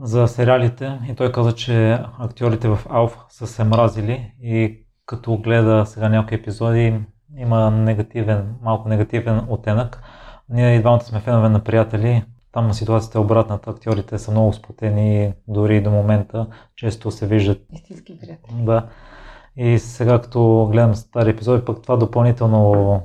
[0.00, 5.86] за сериалите и той каза, че актьорите в Алф са се мразили и като гледа
[5.86, 7.00] сега някои епизоди
[7.38, 10.02] има негативен, малко негативен оттенък.
[10.48, 12.24] Ние и двамата сме фенове на приятели.
[12.52, 13.70] Там ситуацията е обратната.
[13.70, 16.46] Актьорите са много сплотени дори до момента.
[16.76, 17.58] Често се виждат.
[17.72, 18.64] Истински приятели.
[18.64, 18.86] Да.
[19.56, 23.00] И сега, като гледам стари епизоди, пък това допълнително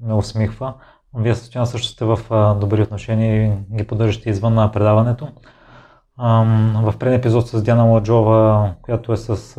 [0.00, 0.74] ме усмихва.
[1.16, 2.18] Вие състояние също сте в
[2.60, 5.28] добри отношения и ги поддържате извън на предаването.
[6.82, 9.56] В предния епизод с Диана Ладжова, която е с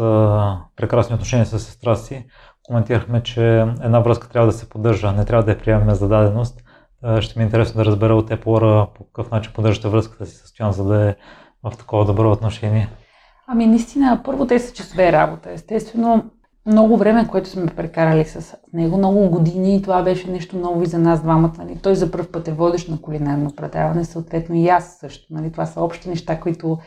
[0.76, 2.28] прекрасни отношения с сестра си,
[2.64, 6.62] коментирахме, че една връзка трябва да се поддържа, не трябва да я приемаме за даденост
[7.20, 10.48] Ще ми е интересно да разбера от теб, по какъв начин поддържате връзката си с
[10.48, 11.16] Стоян, за да е
[11.64, 12.90] в такова добро отношение.
[13.48, 15.52] Ами наистина, първо те са часове работа.
[15.52, 16.24] Естествено,
[16.66, 20.86] много време, което сме прекарали с него, много години и това беше нещо ново и
[20.86, 21.54] за нас двамата.
[21.58, 21.80] Нали.
[21.84, 25.34] Той за първ път е водещ на кулинарно предаване, съответно и аз също.
[25.34, 25.52] Нали.
[25.52, 26.78] Това са общи неща, които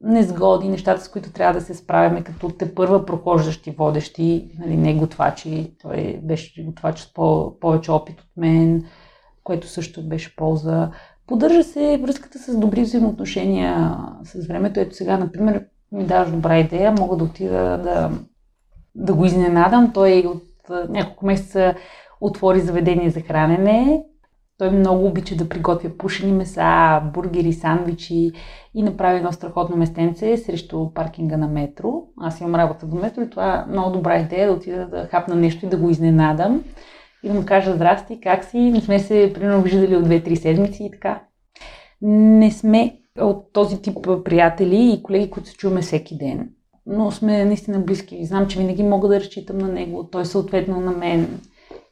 [0.00, 4.94] незгоди, нещата, с които трябва да се справяме като те първа прохождащи водещи, нали, не
[4.94, 5.72] готвачи.
[5.82, 8.84] Той беше готвач с по- повече опит от мен,
[9.48, 10.90] което също беше полза.
[11.26, 14.80] Поддържа се връзката с добри взаимоотношения с времето.
[14.80, 18.10] Ето сега, например, ми даваш добра идея, мога да отида да,
[18.94, 19.92] да го изненадам.
[19.92, 20.44] Той от
[20.88, 21.74] няколко месеца
[22.20, 24.04] отвори заведение за хранене.
[24.58, 28.32] Той много обича да приготвя пушени меса, бургери, сандвичи
[28.74, 32.02] и направи едно страхотно местенце срещу паркинга на метро.
[32.20, 35.34] Аз имам работа до метро и това е много добра идея да отида да хапна
[35.34, 36.64] нещо и да го изненадам.
[37.22, 38.58] И да му кажа здрасти, как си?
[38.58, 41.22] Не сме се примерно виждали от 2-3 седмици и така.
[42.02, 46.50] Не сме от този тип приятели и колеги, които се чуваме всеки ден.
[46.86, 48.24] Но сме наистина близки.
[48.24, 51.40] Знам, че винаги мога да разчитам на него, той съответно на мен.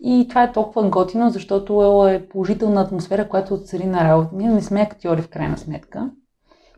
[0.01, 4.31] И това е толкова готино, защото е положителна атмосфера, която цари на работа.
[4.33, 6.11] Ние не сме актьори в крайна сметка.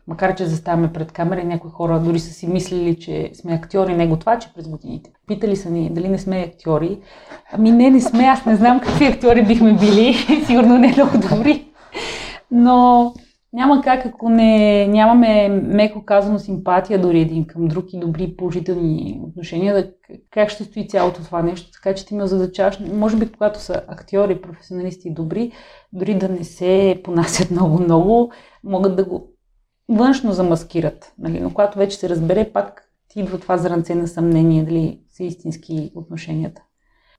[0.09, 3.95] Макар, че заставаме пред камера и някои хора дори са си мислили, че сме актьори,
[3.95, 5.11] не готвачи през годините.
[5.27, 6.99] Питали са ни дали не сме актьори.
[7.51, 8.23] Ами не, не сме.
[8.23, 10.13] Аз не знам какви актьори бихме били.
[10.45, 11.65] Сигурно не много добри.
[12.51, 13.13] Но
[13.53, 19.21] няма как, ако не, нямаме, меко казано, симпатия дори един към друг и добри положителни
[19.23, 19.91] отношения, да,
[20.31, 21.71] как ще стои цялото това нещо.
[21.71, 25.51] Така че ти ме задачаш, може би когато са актьори, професионалисти и добри,
[25.93, 28.31] дори да не се понасят много-много,
[28.63, 29.38] могат да го
[29.89, 31.13] външно замаскират.
[31.19, 31.39] Нали?
[31.39, 35.91] Но когато вече се разбере, пак ти идва това зранце на съмнение, дали са истински
[35.95, 36.61] отношенията.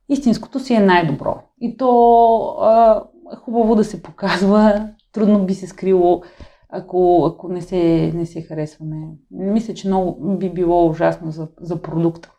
[0.09, 1.39] Истинското си е най-добро.
[1.61, 3.03] И то а,
[3.33, 6.21] е хубаво да се показва, трудно би се скрило,
[6.69, 9.07] ако, ако не, се, не се харесваме.
[9.31, 12.31] Мисля, че много би било ужасно за, за продукта.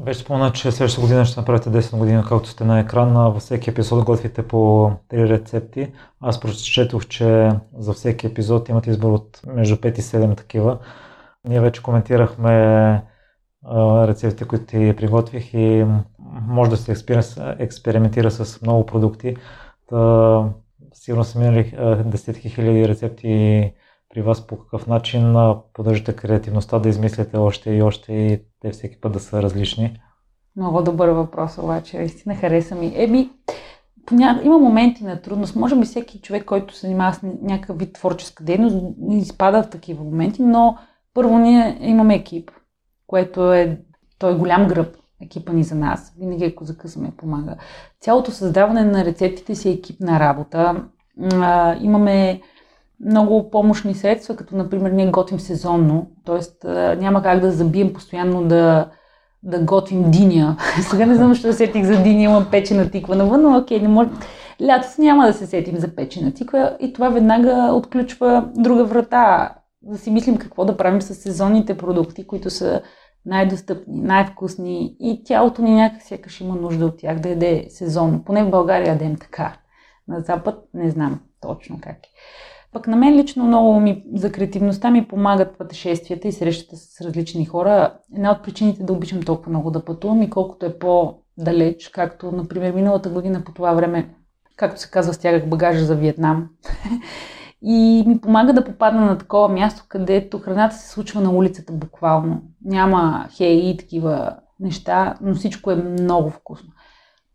[0.00, 3.14] Беше спомена, че следващата година ще направите 10 години, както сте на екран.
[3.14, 4.56] Във всеки епизод готвите по
[5.10, 5.92] 3 рецепти.
[6.20, 10.78] Аз прочетох, че за всеки епизод имате избор от между 5 и 7 такива.
[11.44, 13.02] Ние вече коментирахме
[14.06, 15.86] рецептите, които ти приготвих и
[16.48, 16.92] може да се
[17.58, 19.36] експериментира с много продукти.
[19.88, 20.44] Та,
[20.94, 23.72] сигурно са минали десетки хиляди рецепти
[24.14, 25.36] при вас по какъв начин
[25.72, 30.00] поддържате креативността да измислите още и още и те всеки път да са различни?
[30.56, 31.98] Много добър въпрос, обаче.
[31.98, 32.92] Истина хареса ми.
[32.96, 33.30] Еми,
[34.06, 34.40] поня...
[34.44, 35.56] има моменти на трудност.
[35.56, 38.76] Може би всеки човек, който се занимава с някакъв вид творческа дейност,
[39.10, 40.76] изпада в такива моменти, но
[41.14, 42.50] първо ние имаме екип,
[43.06, 43.80] което е,
[44.18, 46.14] той е голям гръб екипа ни за нас.
[46.18, 47.56] Винаги ако закъсваме, помага.
[48.00, 50.84] Цялото създаване на рецептите си е екипна работа.
[51.32, 52.40] А, имаме
[53.00, 56.68] много помощни средства, като например ние готвим сезонно, т.е.
[56.96, 58.90] няма как да забием постоянно да,
[59.42, 60.56] да готвим диня.
[60.90, 64.10] Сега не знам защо сетих за диня, имам печена тиква навън, но окей, не може.
[64.62, 69.54] Лято няма да се сетим за печена тиква и това веднага отключва друга врата.
[69.82, 72.82] Да си мислим какво да правим с сезонните продукти, които са
[73.26, 78.24] най-достъпни, най-вкусни и тялото ни някак сякаш има нужда от тях да яде сезонно.
[78.24, 79.56] Поне в България ядем така.
[80.08, 82.08] На Запад не знам точно как е.
[82.74, 87.44] Пък на мен лично много ми, за креативността ми помагат пътешествията и срещата с различни
[87.44, 87.94] хора.
[88.14, 92.72] Една от причините да обичам толкова много да пътувам и колкото е по-далеч, както например
[92.72, 94.14] миналата година по това време,
[94.56, 96.48] както се казва, стягах багажа за Виетнам.
[97.62, 102.42] и ми помага да попадна на такова място, където храната се случва на улицата буквално.
[102.64, 106.68] Няма хей и такива неща, но всичко е много вкусно.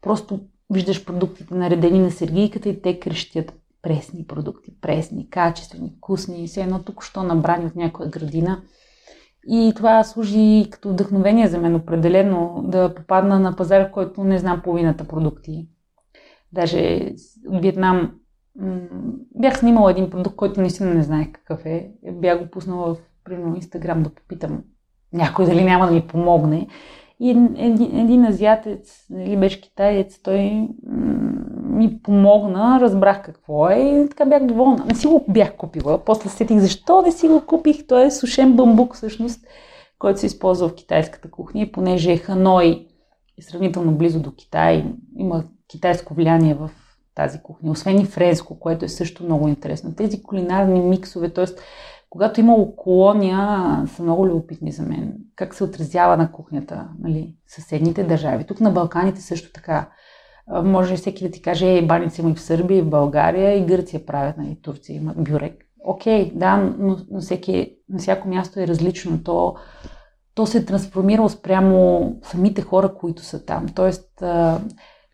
[0.01, 6.61] Просто виждаш продуктите наредени на сергийката и те крещят пресни продукти, пресни, качествени, вкусни, все
[6.61, 8.61] едно току-що набрани от някоя градина.
[9.47, 14.39] И това служи като вдъхновение за мен определено да попадна на пазар, в който не
[14.39, 15.67] знам половината продукти.
[16.51, 17.11] Даже
[17.47, 18.11] от Виетнам
[19.35, 21.91] бях снимала един продукт, който наистина не знаех какъв е.
[22.11, 24.63] Бях го пуснала в примерно Инстаграм да попитам
[25.13, 26.67] някой дали няма да ми помогне.
[27.19, 30.67] И един, един азиатец, или беше китаец, той
[31.63, 34.85] ми помогна, разбрах какво е и така бях доволна.
[34.85, 37.87] Не си го бях купила, после сетих защо не си го купих.
[37.87, 39.45] Той е сушен бамбук всъщност,
[39.99, 42.87] който се използва в китайската кухня, понеже Ханой
[43.37, 44.85] е сравнително близо до Китай,
[45.17, 46.69] има китайско влияние в
[47.15, 49.95] тази кухня, освен и френско, което е също много интересно.
[49.95, 51.45] Тези кулинарни миксове, т.е.
[52.09, 55.13] когато имало колония, са много любопитни за мен.
[55.35, 58.43] Как се отразява на кухнята, нали, съседните държави.
[58.43, 59.89] Тук на Балканите също така
[60.63, 63.65] може всеки да ти каже, ей, баница има и в Сърбия, и в България, и
[63.65, 65.65] Гърция правят, нали, Турция има бюрек.
[65.83, 69.23] Окей, да, но, но всеки, на всяко място е различно.
[69.23, 69.55] То,
[70.35, 73.65] то се е трансформирало спрямо самите хора, които са там.
[73.75, 74.23] Тоест,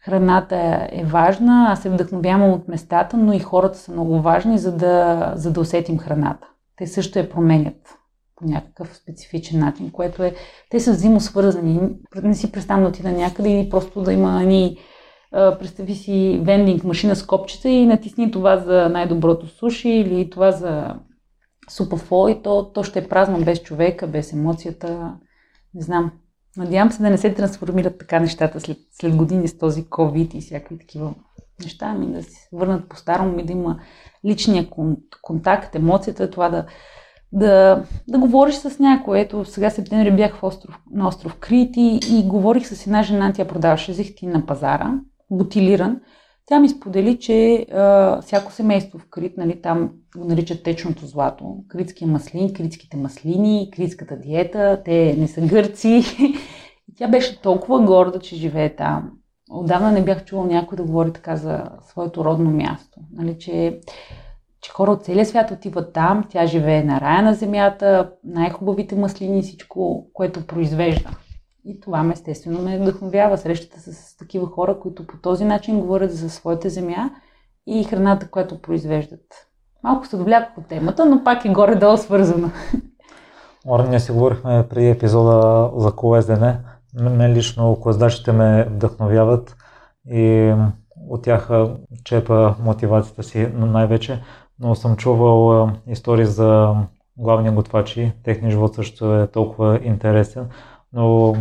[0.06, 4.78] храната е важна, аз се вдъхновявам от местата, но и хората са много важни, за
[4.78, 6.48] да, за да усетим храната.
[6.78, 7.98] Те също я променят
[8.36, 10.36] по някакъв специфичен начин, което е...
[10.70, 11.90] Те са взаимосвързани.
[12.24, 14.78] Не си представям да отида някъде и просто да има ни
[15.32, 20.96] представи си вендинг машина с копчета и натисни това за най-доброто суши или това за
[21.70, 25.16] супафо и то, то ще е празно без човека, без емоцията.
[25.74, 26.12] Не знам.
[26.58, 30.42] Надявам се да не се трансформират така нещата след, след години с този COVID и
[30.42, 31.14] всякакви такива
[31.64, 33.80] неща, ами да се върнат по-старому и да има
[34.26, 34.68] личния
[35.22, 36.66] контакт, емоцията, това да,
[37.32, 39.20] да, да говориш с някой.
[39.20, 43.34] Ето, сега септември бях в остров, на остров Крит и, и говорих с една жена,
[43.36, 45.00] тя продаваше зехтин на пазара,
[45.32, 46.02] бутилиран.
[46.48, 51.56] Тя ми сподели, че а, всяко семейство в Крит, нали, там го наричат течното злато,
[51.68, 56.04] критския маслин, критските маслини, критската диета, те не са гърци.
[56.90, 59.12] И тя беше толкова горда, че живее там.
[59.52, 63.00] Отдавна не бях чувал някой да говори така за своето родно място.
[63.14, 63.80] Нали, че,
[64.62, 69.42] че хора от целия свят отиват там, тя живее на рая на земята, най-хубавите маслини,
[69.42, 71.10] всичко, което произвежда.
[71.66, 73.38] И това ме естествено ме вдъхновява.
[73.38, 77.10] Срещата с, такива хора, които по този начин говорят за своята земя
[77.68, 79.48] и храната, която произвеждат.
[79.84, 82.52] Малко се довлякох от темата, но пак е горе-долу свързано.
[83.68, 86.58] Ора, ние си говорихме преди епизода за колездене.
[87.00, 89.56] Мен лично колездачите ме вдъхновяват
[90.12, 90.54] и
[91.10, 91.50] от тях
[92.04, 94.24] чепа мотивацията си най-вече,
[94.60, 96.76] но съм чувал истории за
[97.18, 98.12] главни готвачи.
[98.24, 100.50] Техният живот също е толкова интересен,
[100.94, 101.36] но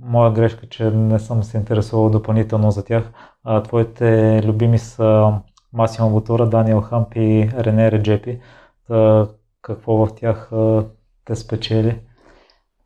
[0.00, 3.12] моя грешка, че не съм се интересувал допълнително за тях.
[3.44, 5.32] А, твоите любими са
[5.72, 8.40] Масимо Бутура, Даниел Хамп и Рене Реджепи.
[8.88, 9.28] Та,
[9.62, 10.50] какво в тях
[11.24, 12.00] те спечели?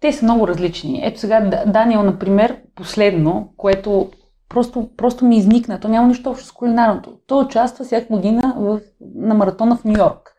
[0.06, 1.00] Те са много различни.
[1.04, 4.10] Ето сега Даниел, например, последно, което
[4.48, 5.80] просто, просто ми изникна.
[5.80, 7.12] То няма нищо общо с кулинарното.
[7.26, 8.80] Той участва всяка година в,
[9.14, 10.34] на маратона в Нью Йорк.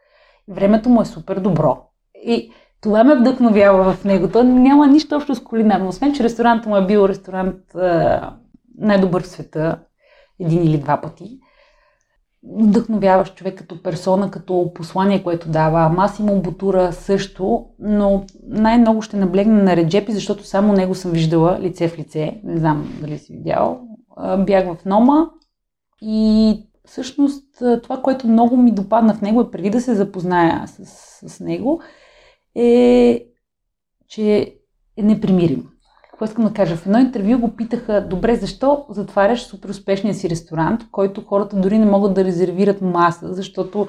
[0.50, 1.78] Времето му е супер добро.
[2.16, 2.52] И
[2.82, 4.30] това ме вдъхновява в него.
[4.32, 5.88] То няма нищо общо с кулинарно.
[5.88, 7.58] Освен, че ресторантът му е бил ресторант
[8.78, 9.80] най-добър в света
[10.40, 11.40] един или два пъти.
[12.56, 15.90] Вдъхновяваш човек като персона, като послание, което дава.
[15.90, 21.88] Масимо Бутура също, но най-много ще наблегна на Реджепи, защото само него съм виждала лице
[21.88, 22.42] в лице.
[22.44, 23.82] Не знам дали си видял.
[24.40, 25.30] Бях в Нома
[26.02, 31.40] и всъщност това, което много ми допадна в него преди да се запозная с, с
[31.40, 31.82] него–
[32.58, 33.26] е,
[34.08, 34.56] че
[34.98, 35.70] е непримирим.
[36.18, 36.76] Какво искам да кажа?
[36.76, 41.78] В едно интервю го питаха, добре, защо затваряш супер успешния си ресторант, който хората дори
[41.78, 43.88] не могат да резервират маса, защото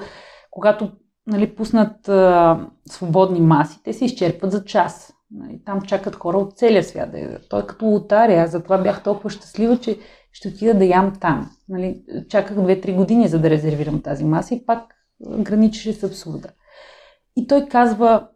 [0.51, 0.91] когато
[1.27, 2.59] нали, пуснат а,
[2.89, 5.13] свободни маси, те се изчерпват за час.
[5.31, 7.09] Нали, там чакат хора от целия свят.
[7.49, 8.47] Той е като лотария.
[8.47, 9.99] Затова бях толкова щастлива, че
[10.31, 11.49] ще отида да ям там.
[11.69, 14.95] Нали, чаках 2-3 години, за да резервирам тази маса и пак
[15.39, 16.49] граничеше с абсурда.
[17.35, 18.27] И той казва,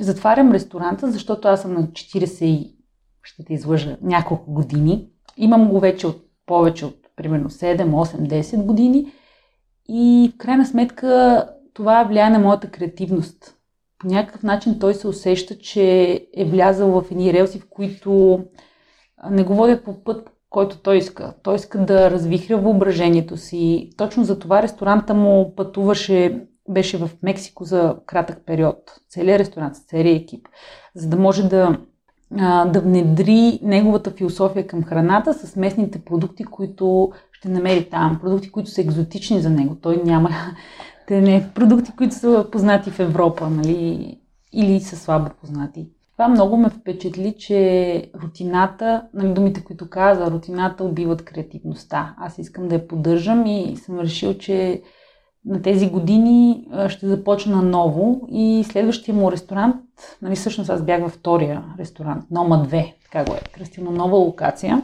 [0.00, 2.77] затварям ресторанта, защото аз съм на 40 и
[3.22, 5.08] ще те излъжа няколко години.
[5.36, 9.12] Имам го вече от повече от примерно 7, 8, 10 години
[9.88, 11.44] и в крайна сметка
[11.74, 13.54] това влияе на моята креативност.
[13.98, 18.40] По някакъв начин той се усеща, че е влязъл в едни релси, в които
[19.30, 21.34] не го водят по път, който той иска.
[21.42, 23.90] Той иска да развихря въображението си.
[23.96, 29.00] Точно за това ресторанта му пътуваше беше в Мексико за кратък период.
[29.08, 30.48] Целият ресторант, целият екип.
[30.94, 31.78] За да може да,
[32.66, 38.18] да внедри неговата философия към храната с местните продукти, които ще намери там.
[38.22, 39.76] Продукти, които са екзотични за него.
[39.82, 40.30] Той няма
[41.06, 44.16] те не продукти, които са познати в Европа, нали?
[44.52, 45.88] Или са слабо познати.
[46.12, 52.14] Това много ме впечатли, че рутината, нали, думите, които каза, рутината убиват креативността.
[52.18, 54.82] Аз искам да я поддържам и съм решил, че
[55.44, 59.76] на тези години ще започна ново и следващия му ресторант,
[60.22, 64.82] нали всъщност аз бях във втория ресторант, Нома 2, така го е кръстено, нова локация,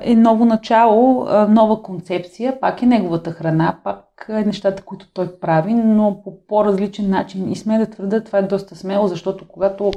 [0.00, 5.74] е ново начало, нова концепция, пак е неговата храна, пак е нещата, които той прави,
[5.74, 7.52] но по по-различен начин.
[7.52, 9.90] И сме да твърда, това е доста смело, защото когато,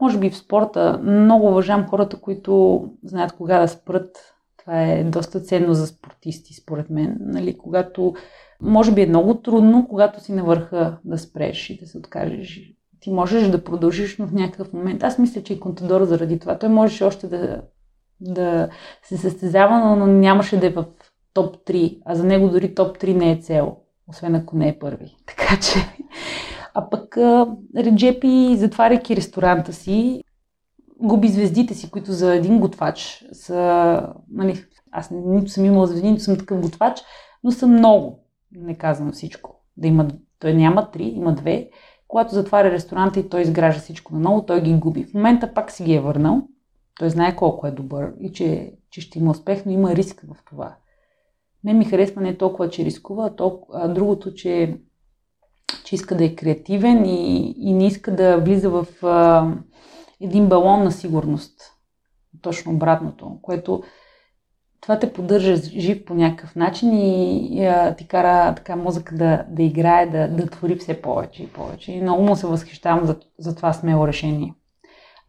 [0.00, 4.34] може би в спорта, много уважавам хората, които знаят кога да спрат.
[4.58, 7.16] Това е доста ценно за спортисти, според мен.
[7.20, 8.14] Нали, когато
[8.62, 12.72] може би е много трудно, когато си на върха да спреш и да се откажеш.
[13.00, 15.02] Ти можеш да продължиш, но в някакъв момент.
[15.02, 16.58] Аз мисля, че и Контадор заради това.
[16.58, 17.62] Той можеше още да,
[18.20, 18.68] да
[19.02, 20.84] се състезава, но нямаше да е в
[21.32, 23.76] топ 3, а за него дори топ 3 не е цел,
[24.08, 25.16] освен ако не е първи.
[25.26, 25.78] Така че,
[26.74, 27.16] а пък
[27.76, 30.22] Реджепи, затваряйки ресторанта си,
[31.00, 36.22] губи звездите си, които за един готвач са, нали, аз нито съм имала звезди, нито
[36.22, 37.02] съм такъв готвач,
[37.44, 38.25] но са много.
[38.52, 39.62] Не казвам всичко.
[39.76, 41.70] Да има, той няма три, има две.
[42.08, 45.04] Когато затваря ресторанта и той изгражда всичко наново, той ги губи.
[45.04, 46.48] В момента пак си ги е върнал.
[46.98, 50.44] Той знае колко е добър и че, че ще има успех, но има риск в
[50.44, 50.76] това.
[51.64, 54.80] Не ми харесва не толкова, че рискува, а, толкова, а другото, че,
[55.84, 59.50] че иска да е креативен и, и не иска да влиза в а,
[60.20, 61.60] един балон на сигурност.
[62.42, 63.82] Точно обратното, което
[64.80, 69.44] това те поддържа жив по някакъв начин и, и а, ти кара така мозъка да,
[69.48, 71.92] да играе, да, да твори все повече и повече.
[71.92, 74.54] И много му се възхищавам за, за това смело решение.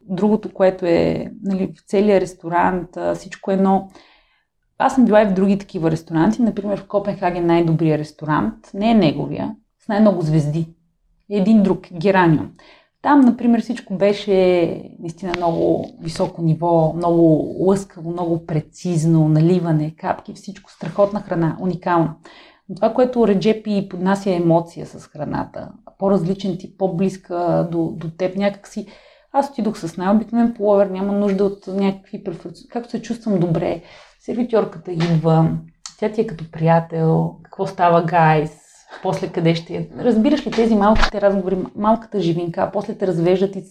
[0.00, 3.90] Другото, което е нали, в целия ресторант, всичко едно.
[4.78, 6.42] Аз съм била и в други такива ресторанти.
[6.42, 10.68] Например, в Копенхаген най-добрия ресторант не е неговия, с най-много звезди.
[11.30, 12.50] Един друг, Гераниум.
[13.02, 14.34] Там, например, всичко беше
[15.00, 22.14] наистина много високо ниво, много лъскаво, много прецизно, наливане, капки, всичко страхотна храна, уникална.
[22.68, 28.36] Но това, което Реджепи поднася е емоция с храната, по-различен тип, по-близка до, до теб,
[28.36, 28.86] някакси.
[29.32, 32.68] Аз отидох с най-обикновен половер, няма нужда от някакви преференции.
[32.68, 33.82] Както се чувствам добре,
[34.20, 35.50] сервитьорката идва,
[35.98, 38.67] тя ти е като приятел, какво става, гайс,
[39.02, 39.88] после къде ще е.
[39.98, 43.64] Разбираш ли тези малките разговори, малката живинка, после те развеждат и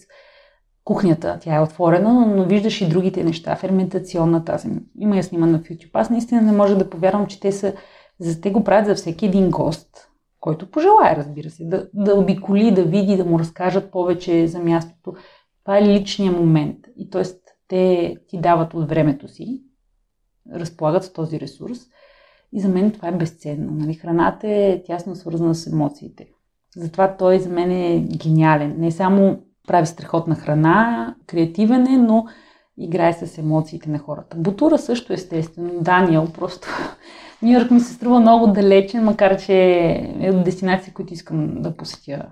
[0.84, 4.66] кухнята, тя е отворена, но виждаш и другите неща, ферментационната, аз
[4.98, 5.90] има я снима на YouTube.
[5.92, 7.74] Аз наистина не може да повярвам, че те са,
[8.20, 10.08] за те го правят за всеки един гост,
[10.40, 15.14] който пожелая, разбира се, да, да обиколи, да види, да му разкажат повече за мястото.
[15.64, 16.78] Това е личният момент.
[16.96, 17.22] И т.е.
[17.68, 19.62] те ти дават от времето си,
[20.54, 21.78] разполагат с този ресурс
[22.52, 23.72] и за мен това е безценно.
[23.72, 23.94] Нали?
[23.94, 26.26] Храната е тясно свързана с емоциите.
[26.76, 28.74] Затова той за мен е гениален.
[28.78, 32.26] Не само прави страхотна храна, креативен е, но
[32.78, 34.36] играе с емоциите на хората.
[34.36, 35.70] Бутура също естествено.
[35.80, 36.68] Даниел просто...
[37.42, 39.54] Нью Йорк ми се струва много далечен, макар че
[40.20, 42.22] е от дестинации, които искам да посетя.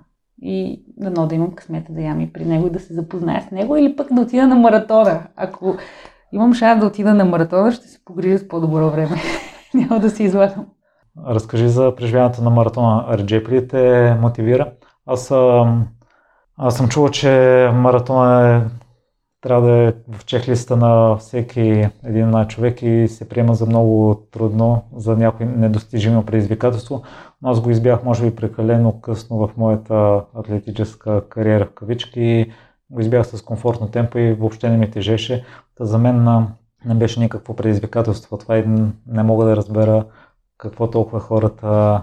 [0.43, 3.51] И дано да имам късмета да ям и при него и да се запозная с
[3.51, 5.23] него или пък да отида на маратона.
[5.37, 5.77] Ако
[6.33, 9.17] имам шанс да отида на маратона, ще се погрижа с по-добро време.
[9.75, 10.67] Няма да се излагам.
[11.27, 13.07] Разкажи за преживяването на маратона.
[13.11, 14.73] RJ ли те мотивира?
[15.07, 15.31] Аз,
[16.57, 17.31] аз съм чувал, че
[17.75, 18.61] маратона е,
[19.41, 24.83] трябва да е в чехлиста на всеки един човек и се приема за много трудно,
[24.97, 27.03] за някой недостижимо предизвикателство.
[27.43, 32.53] Но аз го избях, може би, прекалено късно в моята атлетическа кариера в кавички.
[32.91, 35.45] Го избях с комфортно темпо и въобще не ми тежеше.
[35.75, 36.47] Та за мен
[36.85, 38.39] не беше никакво предизвикателство.
[38.39, 38.65] Това и
[39.07, 40.05] не мога да разбера
[40.59, 42.03] какво толкова хората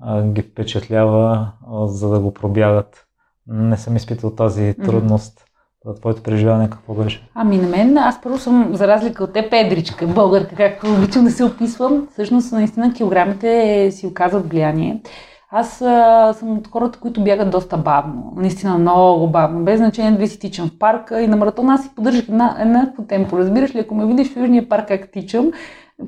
[0.00, 3.06] а, ги впечатлява, а, за да го пробягат.
[3.46, 5.40] Не съм изпитал тази трудност.
[5.40, 6.00] Mm-hmm.
[6.00, 7.28] Твоето преживяване какво беше?
[7.34, 11.30] Ами на мен, аз първо съм, за разлика от те, педричка, българка, както обичам да
[11.30, 12.08] се описвам.
[12.12, 15.02] Всъщност, наистина, килограмите си оказват влияние.
[15.54, 18.32] Аз а, съм от хората, които бягат доста бавно.
[18.36, 19.64] Наистина много бавно.
[19.64, 23.02] Без значение дали си тичам в парка и на маратон аз си поддържах една, еднакво
[23.02, 23.38] темпо.
[23.38, 25.52] Разбираш ли, ако ме видиш в Южния парк как тичам,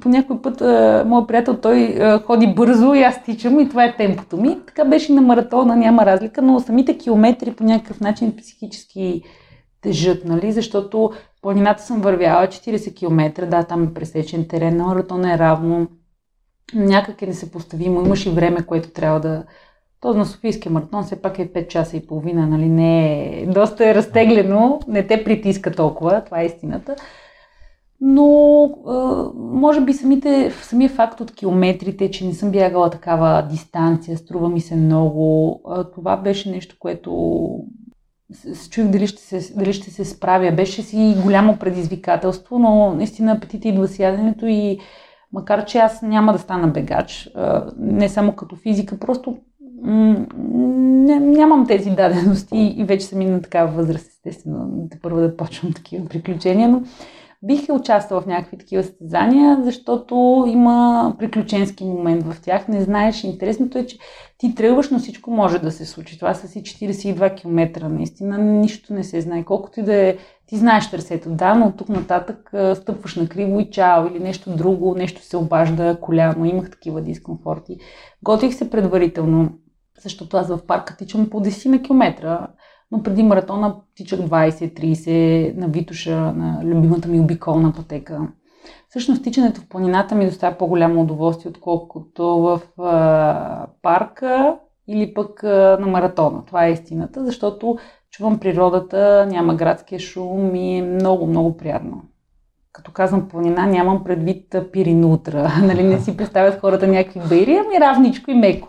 [0.01, 3.85] по някой път а, моят приятел той а, ходи бързо и аз тичам и това
[3.85, 4.59] е темпото ми.
[4.67, 9.23] Така беше и на маратона, няма разлика, но самите километри по някакъв начин психически
[9.81, 10.53] тежат, нали?
[10.53, 15.87] Защото планината съм вървяла 40 км, да, там е пресечен терен, на маратона е равно
[16.75, 18.01] някак е несъпоставимо.
[18.01, 19.45] Имаш и време, което трябва да...
[20.01, 22.69] То на Софийския маратон все пак е 5 часа и половина, нали?
[22.69, 23.47] Не е...
[23.47, 26.97] Доста е разтеглено, не те притиска толкова, това е истината.
[28.01, 28.71] Но,
[29.37, 34.61] може би самите, самия факт от километрите, че не съм бягала такава дистанция, струва ми
[34.61, 35.61] се много,
[35.95, 37.49] това беше нещо, което
[38.33, 40.53] се чуих дали ще се, дали ще се справя.
[40.53, 44.79] Беше си голямо предизвикателство, но наистина апетита идва с яденето и
[45.35, 47.31] Макар, че аз няма да стана бегач,
[47.79, 49.37] не само като физика, просто
[51.21, 55.73] нямам тези дадености и вече съм и на такава възраст, естествено, да първо да почвам
[55.73, 56.83] такива приключения, но
[57.47, 62.69] бих участвала в някакви такива състезания, защото има приключенски момент в тях.
[62.69, 63.99] Не знаеш, интересното е, че
[64.39, 66.19] ти тръгваш, но всичко може да се случи.
[66.19, 69.45] Това са си 42 км, наистина нищо не се знае.
[69.45, 70.17] Колкото и да е,
[70.47, 74.57] ти знаеш трасето, да, но от тук нататък стъпваш на криво и чао или нещо
[74.57, 77.77] друго, нещо се обажда коляно, имах такива дискомфорти.
[78.23, 79.51] Готвих се предварително,
[80.03, 82.47] защото аз в парка тичам по 10 на километра.
[82.91, 88.29] Но преди маратона тичах 20-30 на Витуша, на любимата ми обиколна пътека.
[88.89, 94.57] Всъщност тичането в планината ми доставя по-голямо удоволствие, отколкото в а, парка
[94.89, 96.45] или пък а, на маратона.
[96.47, 97.79] Това е истината, защото
[98.11, 102.03] чувам природата, няма градския шум и е много, много приятно.
[102.73, 105.53] Като казвам планина, нямам предвид пиринутра.
[105.63, 108.69] нали, не си представят хората някакви бейри, ами равничко и меко.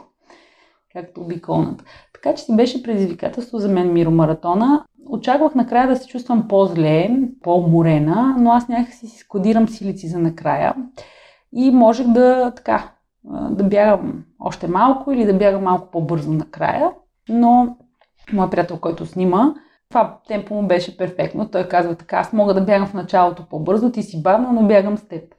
[0.94, 1.84] Както обиколната.
[2.26, 4.84] Така че си беше предизвикателство за мен миромаратона.
[5.10, 7.10] Очаквах накрая да се чувствам по-зле,
[7.44, 10.76] по-уморена, но аз някакси си складирам силици за накрая.
[11.54, 12.92] И можех да така,
[13.50, 16.92] да бягам още малко или да бягам малко по-бързо накрая.
[17.30, 17.78] Но
[18.34, 19.54] моят приятел, който снима,
[19.90, 21.50] това темпо му беше перфектно.
[21.50, 24.98] Той казва така, аз мога да бягам в началото по-бързо, ти си бавно, но бягам
[24.98, 25.35] с теб.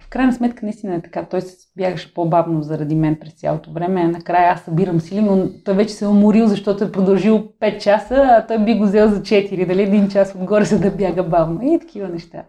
[0.00, 1.24] В крайна сметка наистина е така.
[1.24, 4.08] Той се бягаше по-бавно заради мен през цялото време.
[4.08, 8.14] Накрая аз събирам сили, но той вече се е уморил, защото е продължил 5 часа,
[8.14, 11.60] а той би го взел за 4, дали един час отгоре, за да бяга бавно.
[11.62, 12.44] И такива неща.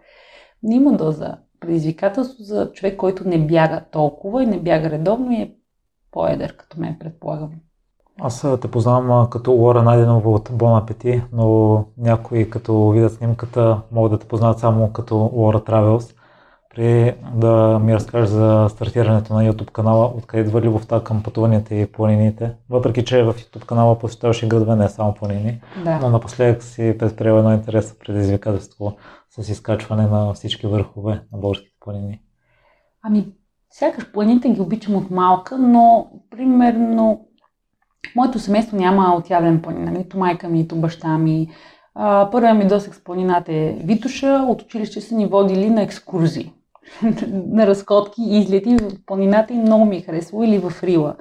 [0.72, 5.52] Има доза предизвикателство за човек, който не бяга толкова и не бяга редовно и е
[6.12, 7.50] по-едър, като мен предполагам.
[8.22, 14.12] Аз те познавам като Лора Найденова от Бон Апети, но някои като видят снимката могат
[14.12, 16.15] да те познават само като Лора Травелс.
[16.76, 21.92] При да ми разкажеш за стартирането на YouTube канала, откъде идва любовта към пътуванията и
[21.92, 22.52] планините.
[22.70, 26.00] Въпреки, че в YouTube канала посещаваш и градове, не само планини, да.
[26.00, 28.98] но напоследък си предприел едно интересно предизвикателство
[29.30, 32.22] с изкачване на всички върхове на българските планини.
[33.04, 33.28] Ами,
[33.72, 37.28] сякаш планините ги обичам от малка, но примерно
[38.16, 41.50] моето семейство няма отявлен планина, нито майка ми, нито баща ми.
[42.32, 44.46] Първия ми досег с планината е Витуша.
[44.50, 46.55] От училище са ни водили на екскурзии.
[47.34, 51.16] На разходки и излети в планината и много ми е харесало или в Рила.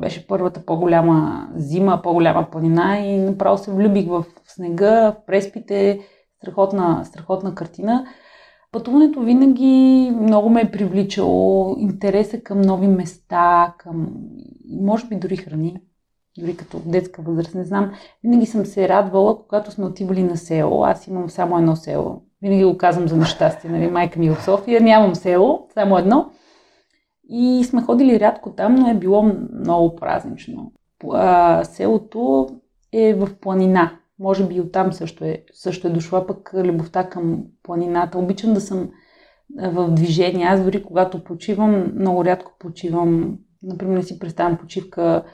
[0.00, 6.00] Беше първата по-голяма зима, по-голяма планина и направо се влюбих в снега, в преспите,
[6.36, 8.06] страхотна, страхотна картина.
[8.72, 14.08] Пътуването винаги много ме е привличало, интереса към нови места, към,
[14.80, 15.76] може би дори храни,
[16.38, 17.92] дори като детска възраст, не знам.
[18.24, 20.84] Винаги съм се радвала, когато сме отивали на село.
[20.84, 23.70] Аз имам само едно село, винаги го казвам за нещастие.
[23.70, 23.90] Нали?
[23.90, 26.30] Майка ми е в София, нямам село, само едно.
[27.28, 29.22] И сме ходили рядко там, но е било
[29.52, 30.72] много празнично.
[31.12, 32.48] А, селото
[32.92, 33.98] е в планина.
[34.18, 38.18] Може би оттам също е, също е дошла пък любовта към планината.
[38.18, 38.90] Обичам да съм
[39.62, 40.46] в движение.
[40.46, 43.38] Аз дори когато почивам, много рядко почивам.
[43.62, 45.24] Например, не си представям почивка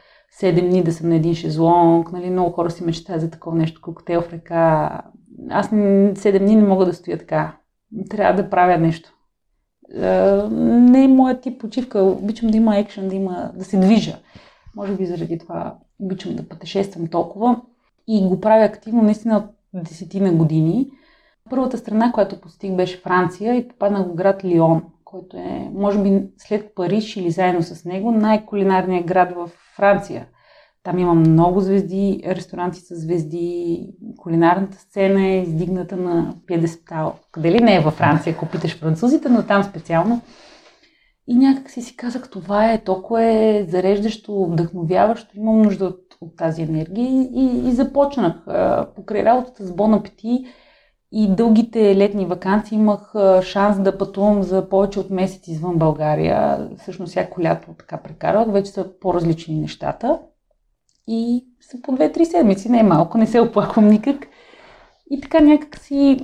[0.43, 2.13] 7 дни да съм на един шезлонг.
[2.13, 2.31] Нали?
[2.31, 5.01] Много хора си мечтаят за такова нещо, коктейл в река,
[5.49, 7.57] аз 7 дни не мога да стоя така.
[8.11, 9.13] Трябва да правя нещо.
[10.51, 12.03] Не е моят тип почивка.
[12.03, 14.19] Обичам да има екшен, да, има, да се движа.
[14.77, 17.61] Може би заради това обичам да пътешествам толкова.
[18.09, 20.91] И го правя активно наистина от десетина години.
[21.51, 26.23] Първата страна, която постиг, беше Франция и попаднах в град Лион, който е, може би,
[26.39, 30.27] след Париж или заедно с него, най-кулинарният град в Франция–
[30.83, 37.15] там има много звезди, ресторанти с звезди, кулинарната сцена е издигната на пьедестал.
[37.33, 40.21] Къде ли не е във Франция, ако питаш французите, но там специално.
[41.27, 46.37] И някак си си казах, това е толкова е зареждащо, вдъхновяващо, имам нужда от, от
[46.37, 48.35] тази енергия и, и започнах.
[48.97, 50.45] Покрай работата с Бон Апети
[51.13, 53.13] и дългите летни вакансии имах
[53.43, 56.69] шанс да пътувам за повече от месец извън България.
[56.79, 60.19] Всъщност всяко лято така прекарвах, вече са по-различни нещата
[61.13, 64.27] и са по 2-3 седмици, не е малко, не се оплаквам никак.
[65.11, 66.21] И така някак си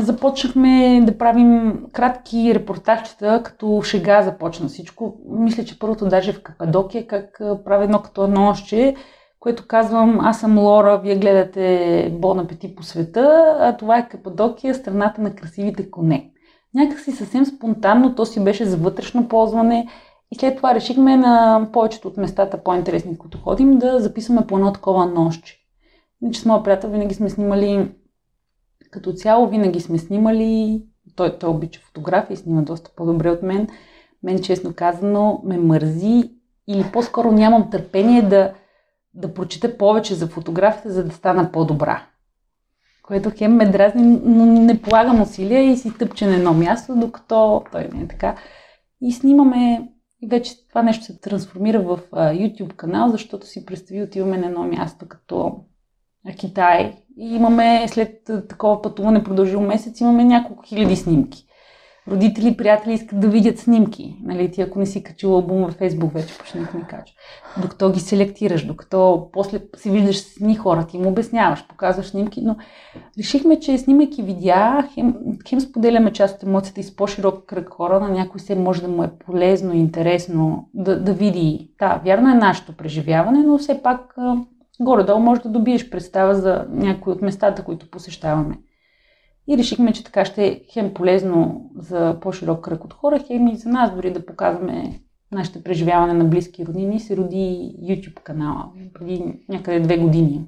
[0.00, 5.16] започнахме да правим кратки репортажчета, като шега започна всичко.
[5.28, 8.96] Мисля, че първото даже в Кападокия, как правя едно като едно още,
[9.40, 14.74] което казвам, аз съм Лора, вие гледате Бон апети по света, а това е Кападокия,
[14.74, 16.30] страната на красивите коне.
[16.74, 19.88] Някак си съвсем спонтанно, то си беше за вътрешно ползване,
[20.32, 24.72] и след това решихме на повечето от местата по-интересни, които ходим, да записваме по едно
[24.72, 25.58] такова нощче.
[26.22, 27.88] Иначе с моя приятел винаги сме снимали,
[28.90, 30.82] като цяло винаги сме снимали,
[31.16, 33.68] той, той обича фотографии и снима доста по-добре от мен.
[34.22, 36.30] Мен, честно казано, ме мързи
[36.68, 38.52] или по-скоро нямам търпение да,
[39.14, 42.06] да прочита повече за фотографията, за да стана по-добра.
[43.02, 47.64] Което хем ме дразни, но не полагам усилия и си тъпче на едно място, докато
[47.72, 48.36] той не е така.
[49.00, 49.88] И снимаме
[50.22, 54.64] и вече това нещо се трансформира в YouTube канал, защото си представи отиваме на едно
[54.64, 55.64] място като
[56.38, 61.45] Китай и имаме след такова пътуване продължил месец, имаме няколко хиляди снимки.
[62.10, 64.16] Родители, приятели искат да видят снимки.
[64.22, 67.16] Нали, ти ако не си качил албум във Фейсбук, вече почне да не качва.
[67.62, 72.42] Докато ги селектираш, докато после си виждаш с ни хора, ти им обясняваш, показваш снимки,
[72.42, 72.56] но
[73.18, 75.14] решихме, че снимайки видеа, хем,
[75.48, 78.88] хем споделяме част от емоцията и с по-широк кръг хора, на някой се може да
[78.88, 81.70] му е полезно интересно да, да види.
[81.78, 84.16] Да, вярно е нашето преживяване, но все пак
[84.80, 88.58] горе-долу може да добиеш представа за някои от местата, които посещаваме.
[89.48, 93.56] И решихме, че така ще е хем полезно за по-широк кръг от хора, хем и
[93.56, 95.00] за нас дори да показваме
[95.32, 97.00] нашите преживяване на близки роднини.
[97.00, 100.46] Се роди YouTube канала преди някъде две години.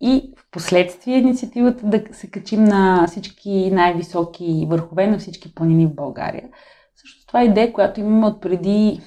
[0.00, 5.94] И в последствие инициативата да се качим на всички най-високи върхове на всички планини в
[5.94, 6.48] България.
[6.96, 9.00] Също това е идея, която имаме от преди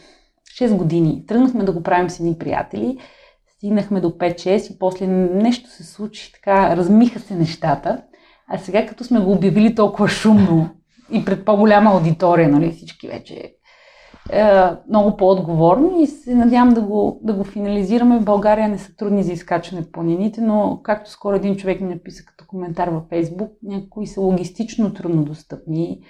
[0.61, 1.25] 6 години.
[1.27, 2.97] Тръгнахме да го правим с едни приятели,
[3.57, 8.03] стигнахме до 5-6 и после нещо се случи, така размиха се нещата.
[8.49, 10.69] А сега, като сме го обявили толкова шумно
[11.11, 13.53] и пред по-голяма аудитория, нали, всички вече
[14.31, 14.43] е,
[14.89, 18.19] много по-отговорни и се надявам да го, да го финализираме.
[18.19, 21.87] В България не са трудни за изкачване в планините, но както скоро един човек ми
[21.87, 26.01] написа като коментар във Фейсбук, някои са логистично труднодостъпни,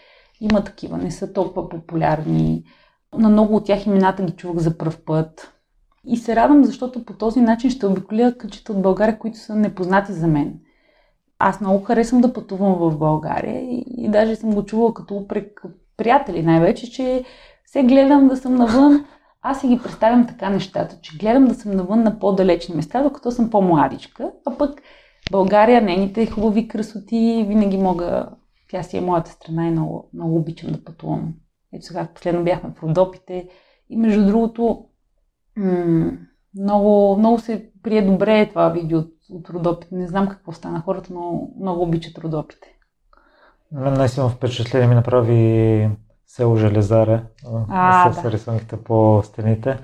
[0.42, 2.64] има такива, не са толкова популярни.
[3.18, 5.54] На много от тях имената ги чувах за пръв път.
[6.06, 10.14] И се радвам, защото по този начин ще обиколя къчета от България, които са непознати
[10.14, 10.60] за мен.
[11.40, 15.62] Аз много харесвам да пътувам в България и, и даже съм го чувала като упрек
[15.98, 17.24] приятели най-вече, че
[17.66, 19.06] се гледам да съм навън.
[19.42, 23.32] Аз си ги представям така нещата, че гледам да съм навън на по-далечни места, докато
[23.32, 24.82] съм по-младичка, а пък
[25.32, 28.30] България, нейните хубави красоти, винаги мога,
[28.72, 31.34] тя си е моята страна и много, много обичам да пътувам.
[31.74, 33.50] Ето сега последно бяхме в Родопите
[33.90, 34.86] и между другото
[36.60, 39.00] много, много се прие добре това видео
[39.32, 39.96] от, Родопите.
[39.96, 42.68] Не знам какво стана хората, но много обичат Родопите.
[43.72, 45.90] На мен наистина впечатление ми направи
[46.28, 47.24] село Железаре
[47.70, 48.32] а, с да.
[48.32, 49.80] рисунките по стените.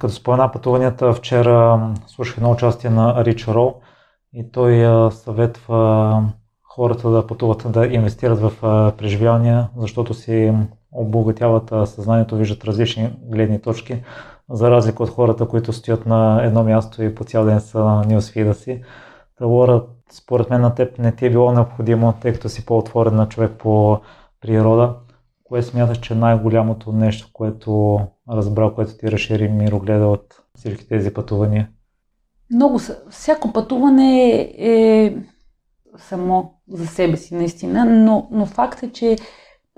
[0.00, 3.80] Като спомена пътуванията, вчера слушах едно участие на Рич Рол
[4.32, 6.22] и той съветва
[6.62, 8.52] хората да пътуват, да инвестират в
[8.98, 10.52] преживявания, защото си
[10.92, 14.02] обогатяват съзнанието, виждат различни гледни точки,
[14.50, 18.04] за разлика от хората, които стоят на едно място и по цял ден са на
[18.08, 18.82] нюсфида си.
[19.38, 23.14] Та, Лора, според мен на теб не ти е било необходимо, тъй като си по-отворен
[23.14, 24.00] на човек по
[24.40, 24.96] природа.
[25.44, 31.14] Кое смяташ, че е най-голямото нещо, което разбра, което ти разшири мирогледа от всички тези
[31.14, 31.68] пътувания?
[32.54, 32.78] Много.
[33.10, 35.16] Всяко пътуване е
[35.98, 39.16] само за себе си, наистина, но, но факт е, че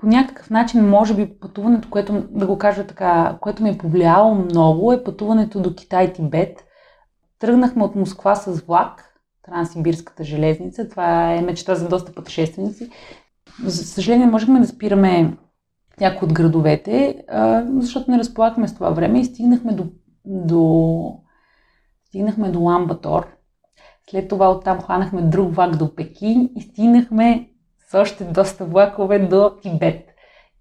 [0.03, 4.35] по някакъв начин, може би пътуването, което, да го кажа така, което ми е повлияло
[4.35, 6.65] много, е пътуването до Китай-Тибет.
[7.39, 10.89] Тръгнахме от Москва с влак, Транссибирската железница.
[10.89, 12.89] Това е мечта за доста пътешественици.
[13.65, 15.37] За съжаление, можехме да спираме
[15.99, 17.23] някои от градовете,
[17.77, 19.85] защото не разполагахме с това време и стигнахме до,
[20.25, 21.19] до,
[22.07, 23.27] стигнахме до Ламбатор.
[24.09, 27.52] След това оттам хванахме друг влак до Пекин и стигнахме
[27.93, 30.05] с още доста влакове до Тибет.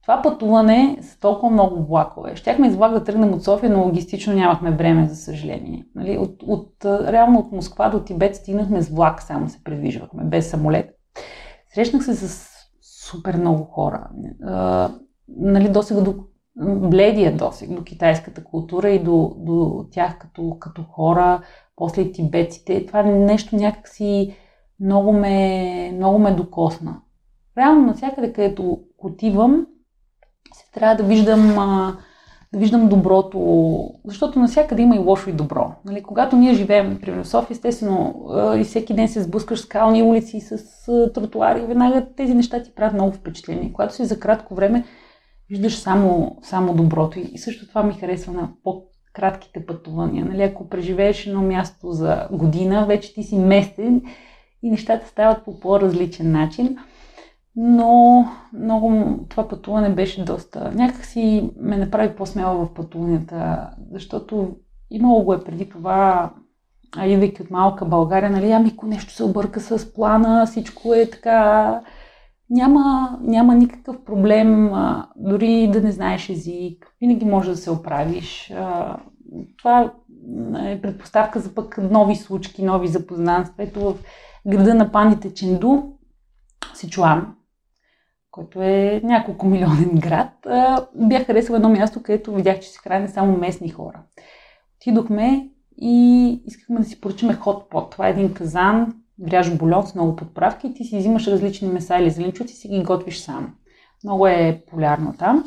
[0.02, 2.36] Това пътуване с толкова много влакове.
[2.36, 5.86] Щяхме из влак да тръгнем от София, но логистично нямахме време, за съжаление.
[5.94, 6.18] Нали?
[6.18, 10.90] От, от, реално от Москва до Тибет стигнахме с влак, само се придвижвахме, без самолет.
[11.74, 12.48] Срещнах се с
[12.82, 14.08] супер много хора
[15.28, 16.14] нали, досега до
[16.88, 21.42] бледия досег до китайската култура и до, до тях като, като хора,
[21.76, 22.86] после и тибетците.
[22.86, 24.36] Това нещо някакси
[24.80, 27.01] много ме, много ме докосна.
[27.58, 29.66] Реално навсякъде, където отивам,
[30.54, 31.56] се трябва да виждам,
[32.52, 35.72] да виждам доброто, защото навсякъде има и лошо и добро.
[35.84, 38.14] Нали, когато ние живеем, примерно в София, естествено,
[38.56, 40.58] и всеки ден се сблъскаш с кални улици, с
[41.14, 43.72] тротуари, веднага тези неща ти правят много впечатление.
[43.72, 44.84] Когато си за кратко време
[45.50, 47.18] виждаш само, само доброто.
[47.18, 50.24] И също това ми харесва на по-кратките пътувания.
[50.24, 50.42] Нали?
[50.42, 54.02] Ако преживееш едно място за година, вече ти си местен
[54.62, 56.76] и нещата стават по по-различен начин.
[57.56, 60.72] Но много това пътуване беше доста...
[60.74, 64.56] Някак си ме направи по-смела в пътуванията, защото
[64.90, 66.32] имало го е преди това,
[66.96, 71.10] а идвайки от малка България, нали, ами ако нещо се обърка с плана, всичко е
[71.10, 71.80] така
[72.50, 74.72] няма, няма никакъв проблем,
[75.16, 78.52] дори да не знаеш език, винаги може да се оправиш.
[79.58, 79.92] Това
[80.58, 83.62] е предпоставка за пък нови случки, нови запознанства.
[83.62, 83.94] Ето в
[84.46, 85.82] града на пандите Ченду,
[86.74, 87.34] Сичуан,
[88.32, 90.46] който е няколко милионен град,
[90.94, 94.02] бях харесала едно място, където видях, че се храни само местни хора.
[94.76, 97.90] Отидохме и искахме да си поръчаме хот-пот.
[97.90, 101.98] Това е един казан, вряж бульон с много подправки и ти си взимаш различни меса
[101.98, 103.54] или зеленчуци и си ги готвиш сам.
[104.04, 105.44] Много е полярно там.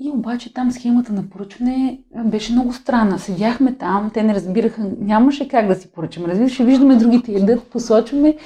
[0.00, 3.18] И обаче там схемата на поръчване беше много странна.
[3.18, 6.28] Седяхме там, те не разбираха, нямаше как да си поръчаме.
[6.28, 8.36] Разбираш, виждаме другите ядат, посочваме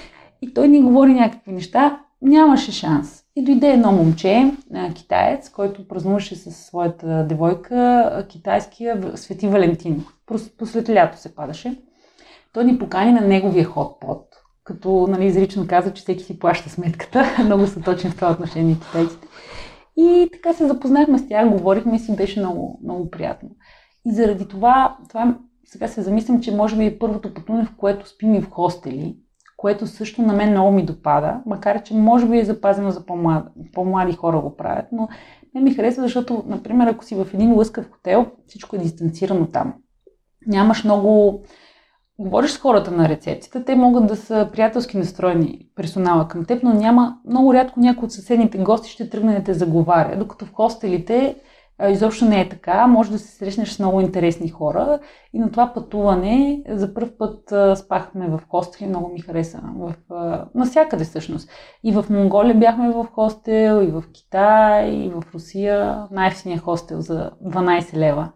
[0.42, 2.00] и той ни говори някакви неща.
[2.22, 3.24] Нямаше шанс.
[3.38, 4.52] И дойде едно момче,
[4.94, 10.04] китаец, който празнуваше със своята девойка китайския Свети Валентин.
[10.58, 11.82] Посред лято се падаше.
[12.52, 14.24] Той ни покани на неговия хот-пот,
[14.64, 17.24] като нали, изрично каза, че всеки си плаща сметката.
[17.44, 19.28] Много са точни в това отношение китайците.
[19.96, 23.48] И така се запознахме с тях, говорихме и си беше много, много приятно.
[24.06, 28.08] И заради това, това сега се замислям, че може би е първото пътуване, в което
[28.08, 29.16] спим и в хостели,
[29.58, 33.48] което също на мен много ми допада, макар че може би е запазено за по-млади,
[33.74, 35.08] по-млади хора го правят, но
[35.54, 39.74] не ми харесва, защото, например, ако си в един лъскав хотел, всичко е дистанцирано там.
[40.46, 41.42] Нямаш много...
[42.20, 46.74] Говориш с хората на рецепцията, те могат да са приятелски настроени персонала към теб, но
[46.74, 51.36] няма много рядко някой от съседните гости ще тръгне да те заговаря, докато в хостелите
[51.86, 52.86] изобщо не е така.
[52.86, 54.98] Може да се срещнеш с много интересни хора.
[55.32, 59.60] И на това пътуване за първ път спахме в хостел много ми хареса.
[59.76, 59.94] В,
[60.54, 61.50] насякъде всъщност.
[61.84, 66.06] И в Монголия бяхме в хостел, и в Китай, и в Русия.
[66.10, 68.32] Най-ефтиния хостел за 12 лева.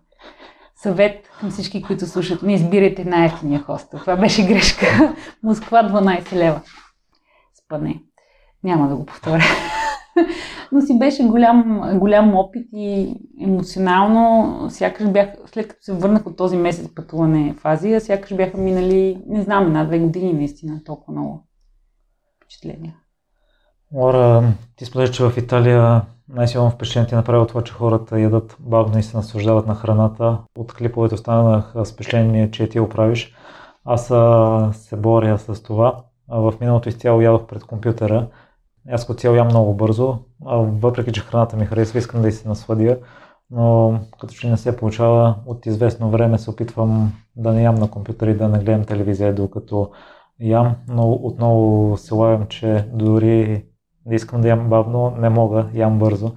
[0.76, 2.42] Съвет към всички, които слушат.
[2.42, 3.98] Не избирайте най-ефтиния хостел.
[3.98, 5.14] Това беше грешка.
[5.42, 6.60] Москва 12 лева.
[7.54, 8.02] Спане.
[8.64, 9.42] Няма да го повторя
[10.72, 16.36] но си беше голям, голям опит и емоционално, сякаш бях, след като се върнах от
[16.36, 21.46] този месец пътуване в Азия, сякаш бяха минали, не знам, една-две години наистина, толкова много
[22.36, 22.96] впечатления.
[23.94, 24.44] Лора,
[24.76, 28.98] ти споделяш, че в Италия най-силно впечатление ти е направи това, че хората ядат бавно
[28.98, 30.38] и се наслаждават на храната.
[30.58, 33.34] От клиповете останах с впечатление, че ти го правиш.
[33.84, 34.06] Аз
[34.76, 36.04] се боря с това.
[36.28, 38.28] В миналото изцяло ядох пред компютъра
[38.90, 42.32] аз като цяло ям много бързо, а въпреки че храната ми харесва, искам да и
[42.32, 42.98] се насладя,
[43.50, 47.90] но като че не се получава, от известно време се опитвам да не ям на
[47.90, 49.90] компютър и да не гледам телевизия докато
[50.40, 53.64] ям, но отново се лавям, че дори
[54.06, 56.32] да искам да ям бавно, не мога, ям бързо.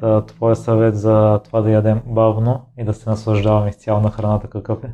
[0.00, 4.48] Та, твоя съвет за това да ядем бавно и да се наслаждавам изцяло на храната
[4.50, 4.92] какъв е?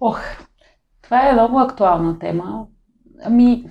[0.00, 0.20] Ох,
[1.02, 2.66] това е много актуална тема.
[3.24, 3.64] Ами,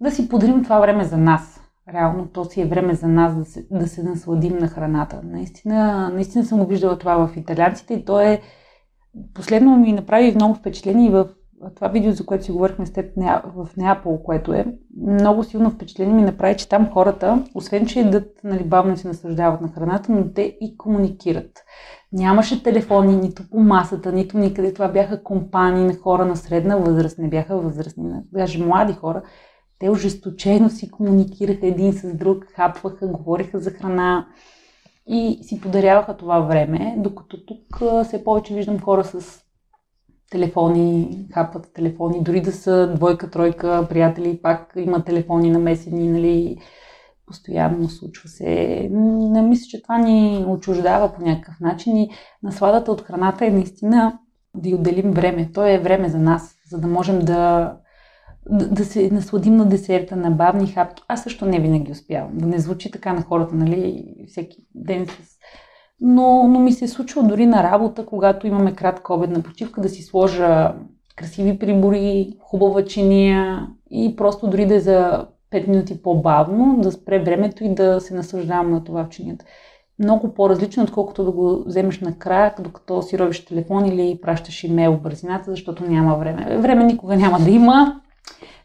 [0.00, 1.60] да си подарим това време за нас.
[1.94, 5.20] Реално то си е време за нас да се, да се насладим на храната.
[5.24, 8.40] Наистина, наистина съм го виждала това в италианците и то е
[9.34, 11.28] последно ми направи много впечатление и в
[11.74, 13.12] това видео, за което си говорихме с теб
[13.56, 14.66] в Неапол, което е
[15.06, 19.60] много силно впечатление ми направи, че там хората, освен че едат нали, бавно се наслаждават
[19.60, 21.50] на храната, но те и комуникират.
[22.12, 24.74] Нямаше телефони нито по масата, нито никъде.
[24.74, 29.22] Това бяха компании на хора на средна възраст, не бяха възрастни, даже млади хора.
[29.78, 34.26] Те ожесточено си комуникираха един с друг, хапваха, говориха за храна
[35.06, 39.42] и си подаряваха това време, докато тук все повече виждам хора с
[40.30, 46.58] телефони, хапват телефони, дори да са двойка, тройка приятели, пак има телефони намесени, нали,
[47.26, 48.88] постоянно случва се.
[48.92, 52.10] Не мисля, че това ни отчуждава по някакъв начин и
[52.42, 54.18] насладата от храната е наистина
[54.54, 55.50] да й отделим време.
[55.54, 57.72] То е време за нас, за да можем да
[58.50, 61.02] да, се насладим на десерта, на бавни хапки.
[61.08, 62.30] Аз също не винаги успявам.
[62.32, 65.36] Да не звучи така на хората, нали, всеки ден с...
[66.00, 69.88] Но, но ми се е случва дори на работа, когато имаме кратка обедна почивка, да
[69.88, 70.74] си сложа
[71.16, 77.18] красиви прибори, хубава чиния и просто дори да е за 5 минути по-бавно, да спре
[77.18, 79.44] времето и да се наслаждавам на това в чинията.
[79.98, 85.50] Много по-различно, отколкото да го вземеш накрая, докато си робиш телефон или пращаш имейл бързината,
[85.50, 86.58] защото няма време.
[86.58, 88.00] Време никога няма да има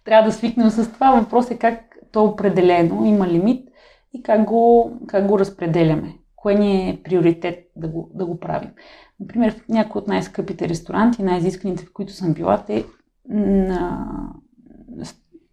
[0.04, 1.12] трябва да свикнем с това.
[1.12, 3.70] Въпрос е как то е определено, има лимит
[4.14, 6.18] и как го, как го разпределяме.
[6.36, 8.70] Кое ни е приоритет да го, да го правим.
[9.20, 12.86] Например, в някои от най-скъпите ресторанти, най-изисканите, в които съм била, те
[13.30, 14.08] на...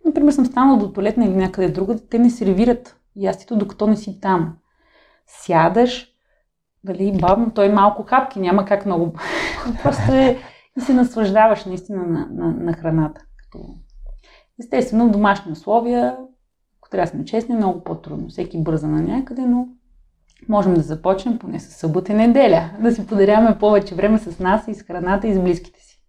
[0.05, 4.21] Например, съм станала до туалетна или някъде друга, те не сервират ястито, докато не си
[4.21, 4.57] там.
[5.27, 6.09] Сядаш,
[6.85, 9.13] дали, бавно, той малко хапки, няма как много.
[9.83, 10.39] Просто е
[10.79, 13.21] и се наслаждаваш наистина на, на, на храната.
[13.37, 13.75] Като
[14.61, 16.17] Естествено, в домашни условия,
[16.81, 18.29] ако трябва да сме честни, е много по-трудно.
[18.29, 19.69] Всеки бърза на някъде, но
[20.49, 22.71] можем да започнем поне с събота и неделя.
[22.81, 26.03] Да си подаряваме повече време с нас и с храната и с близките си.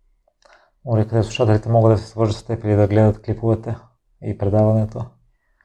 [0.85, 3.75] Оли, къде слушателите могат да се свържат с теб или да гледат клиповете
[4.23, 5.05] и предаването?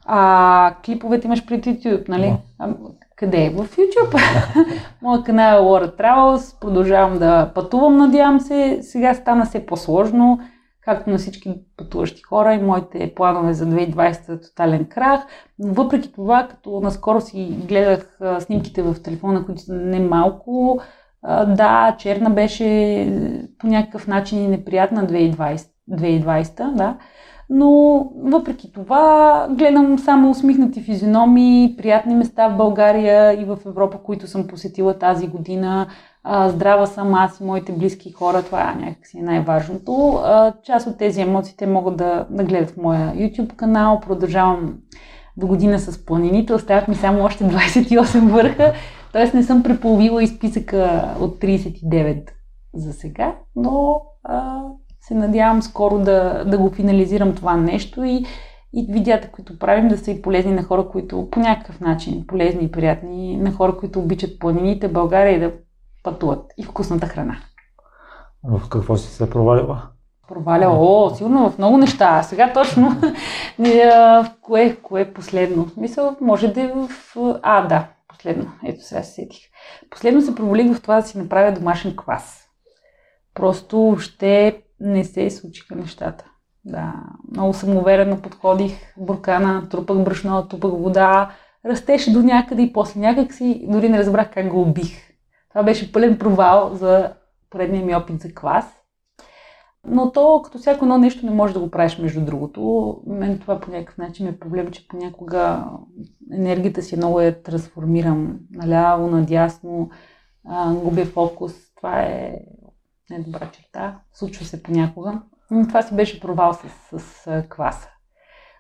[0.07, 2.25] А, клиповете имаш пред YouTube, нали?
[2.25, 2.39] No.
[2.59, 2.75] А,
[3.17, 3.51] къде?
[3.51, 4.21] В YouTube.
[5.03, 6.61] Моят канал е Laura Travels.
[6.61, 8.79] Продължавам да пътувам, надявам се.
[8.83, 10.41] Сега стана все по-сложно
[10.85, 15.27] както на всички пътуващи хора и моите планове за 2020 тотален крах.
[15.59, 20.81] Но въпреки това, като наскоро си гледах снимките в телефона, които са немалко,
[21.47, 22.65] да, черна беше
[23.59, 26.97] по някакъв начин и неприятна 2020, 2020 да.
[27.51, 27.71] Но
[28.17, 34.47] въпреки това гледам само усмихнати физиономии, приятни места в България и в Европа, които съм
[34.47, 35.87] посетила тази година.
[36.47, 40.21] Здрава съм аз и моите близки хора, това е някакси най-важното.
[40.63, 44.01] Част от тези емоции могат да, да гледат в моя YouTube канал.
[44.01, 44.75] Продължавам
[45.37, 46.55] до година с планините.
[46.55, 48.73] Остават ми само още 28 върха,
[49.13, 49.37] т.е.
[49.37, 52.31] не съм преполовила и списъка от 39
[52.75, 54.63] за сега, но а,
[55.01, 58.25] се надявам скоро да, да го финализирам това нещо и,
[58.75, 62.65] и видеята, които правим, да са и полезни на хора, които по някакъв начин, полезни
[62.65, 65.53] и приятни, на хора, които обичат планините, България и да
[66.05, 67.37] пътуват и вкусната храна.
[68.45, 69.83] В какво си се провалила?
[70.29, 70.77] Проваляла?
[70.79, 72.09] О, сигурно в много неща.
[72.19, 72.91] А сега точно
[73.59, 75.69] в кое, кое е последно?
[75.77, 76.89] Мисля, може да е в...
[77.43, 78.53] А, да, последно.
[78.65, 79.43] Ето сега се сетих.
[79.91, 82.49] Последно се провалих в това да си направя домашен квас.
[83.35, 86.25] Просто ще не се случиха нещата.
[86.65, 86.93] Да,
[87.33, 91.31] много самоуверено подходих, буркана, трупах брашно, трупах вода,
[91.67, 95.14] растеше до някъде и после някак си дори не разбрах как го убих.
[95.55, 97.13] Това беше пълен провал за
[97.51, 98.65] поредния ми опит за клас.
[99.87, 103.01] Но то, като всяко едно нещо, не може да го правиш между другото.
[103.07, 105.65] Мен това по някакъв начин е проблем, че понякога
[106.33, 109.91] енергията си много я трансформирам наляво, надясно,
[110.83, 111.53] губя фокус.
[111.77, 112.37] Това е
[113.11, 114.01] не добра черта.
[114.13, 115.23] Случва се понякога.
[115.51, 117.89] Но това си беше провал с, с кваса.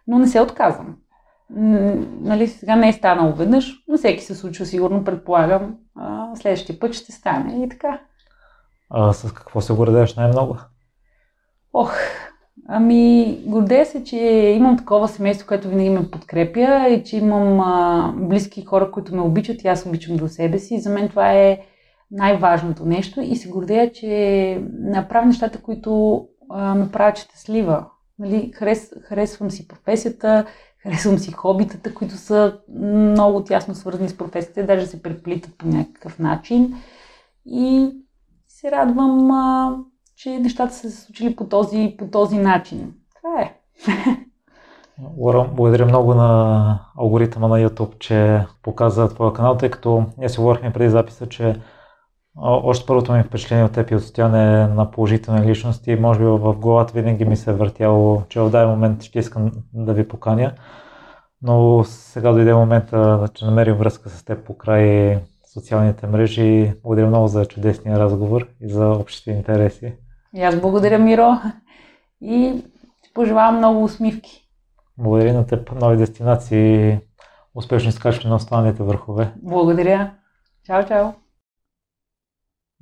[0.06, 0.96] Но не се отказвам.
[1.50, 5.76] Нали, сега не е станало веднъж, но всеки се случва, сигурно предполагам.
[5.96, 8.00] А, следващия път ще стане и така.
[8.90, 10.56] А с какво се гордееш най-много?
[11.72, 11.94] Ох,
[12.68, 14.16] ами гордея се, че
[14.56, 19.22] имам такова семейство, което винаги ме подкрепя и че имам а, близки хора, които ме
[19.22, 20.80] обичат и аз обичам до себе си.
[20.80, 21.60] За мен това е
[22.10, 26.20] най-важното нещо и се гордея, че направя нещата, които
[26.50, 27.86] а, ме правят щастлива.
[28.18, 30.44] Нали, харес, харесвам си професията,
[30.84, 36.18] харесвам си хобитата, които са много тясно свързани с професията, даже се преплитат по някакъв
[36.18, 36.74] начин.
[37.46, 37.90] И
[38.48, 39.76] се радвам, а,
[40.16, 42.94] че нещата са се случили по този, по този начин.
[43.16, 43.60] Това е.
[45.16, 50.38] Лора, благодаря много на алгоритъма на YouTube, че показа твоя канал, тъй като ние си
[50.38, 51.60] говорихме преди записа, че
[52.36, 55.96] още първото ми впечатление от теб и от Стоян е на положителни личности.
[55.96, 59.52] Може би в главата винаги ми се е въртяло, че в даден момент ще искам
[59.72, 60.52] да ви поканя.
[61.42, 65.18] Но сега дойде момента, че намерим връзка с теб по край
[65.52, 66.72] социалните мрежи.
[66.82, 69.94] Благодаря много за чудесния разговор и за общите интереси.
[70.34, 71.30] И аз благодаря, Миро.
[72.20, 72.62] И
[73.02, 74.48] ти пожелавам много усмивки.
[74.98, 76.98] Благодаря на теб нови дестинации,
[77.54, 79.32] успешно изкачване на останалите върхове.
[79.42, 80.14] Благодаря.
[80.66, 81.23] Чао, чао.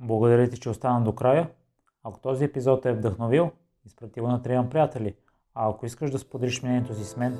[0.03, 1.49] Благодаря ти, че остана до края.
[2.03, 3.51] Ако този епизод е вдъхновил,
[3.85, 5.15] изпрати го на трима приятели.
[5.55, 7.37] А ако искаш да споделиш мнението си с мен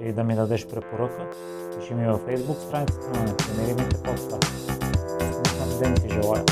[0.00, 1.30] или да ми дадеш препоръка,
[1.78, 4.44] пиши ми във Facebook страницата на Непримиримите подкаст.
[5.32, 6.44] Смисъл ден ти желая!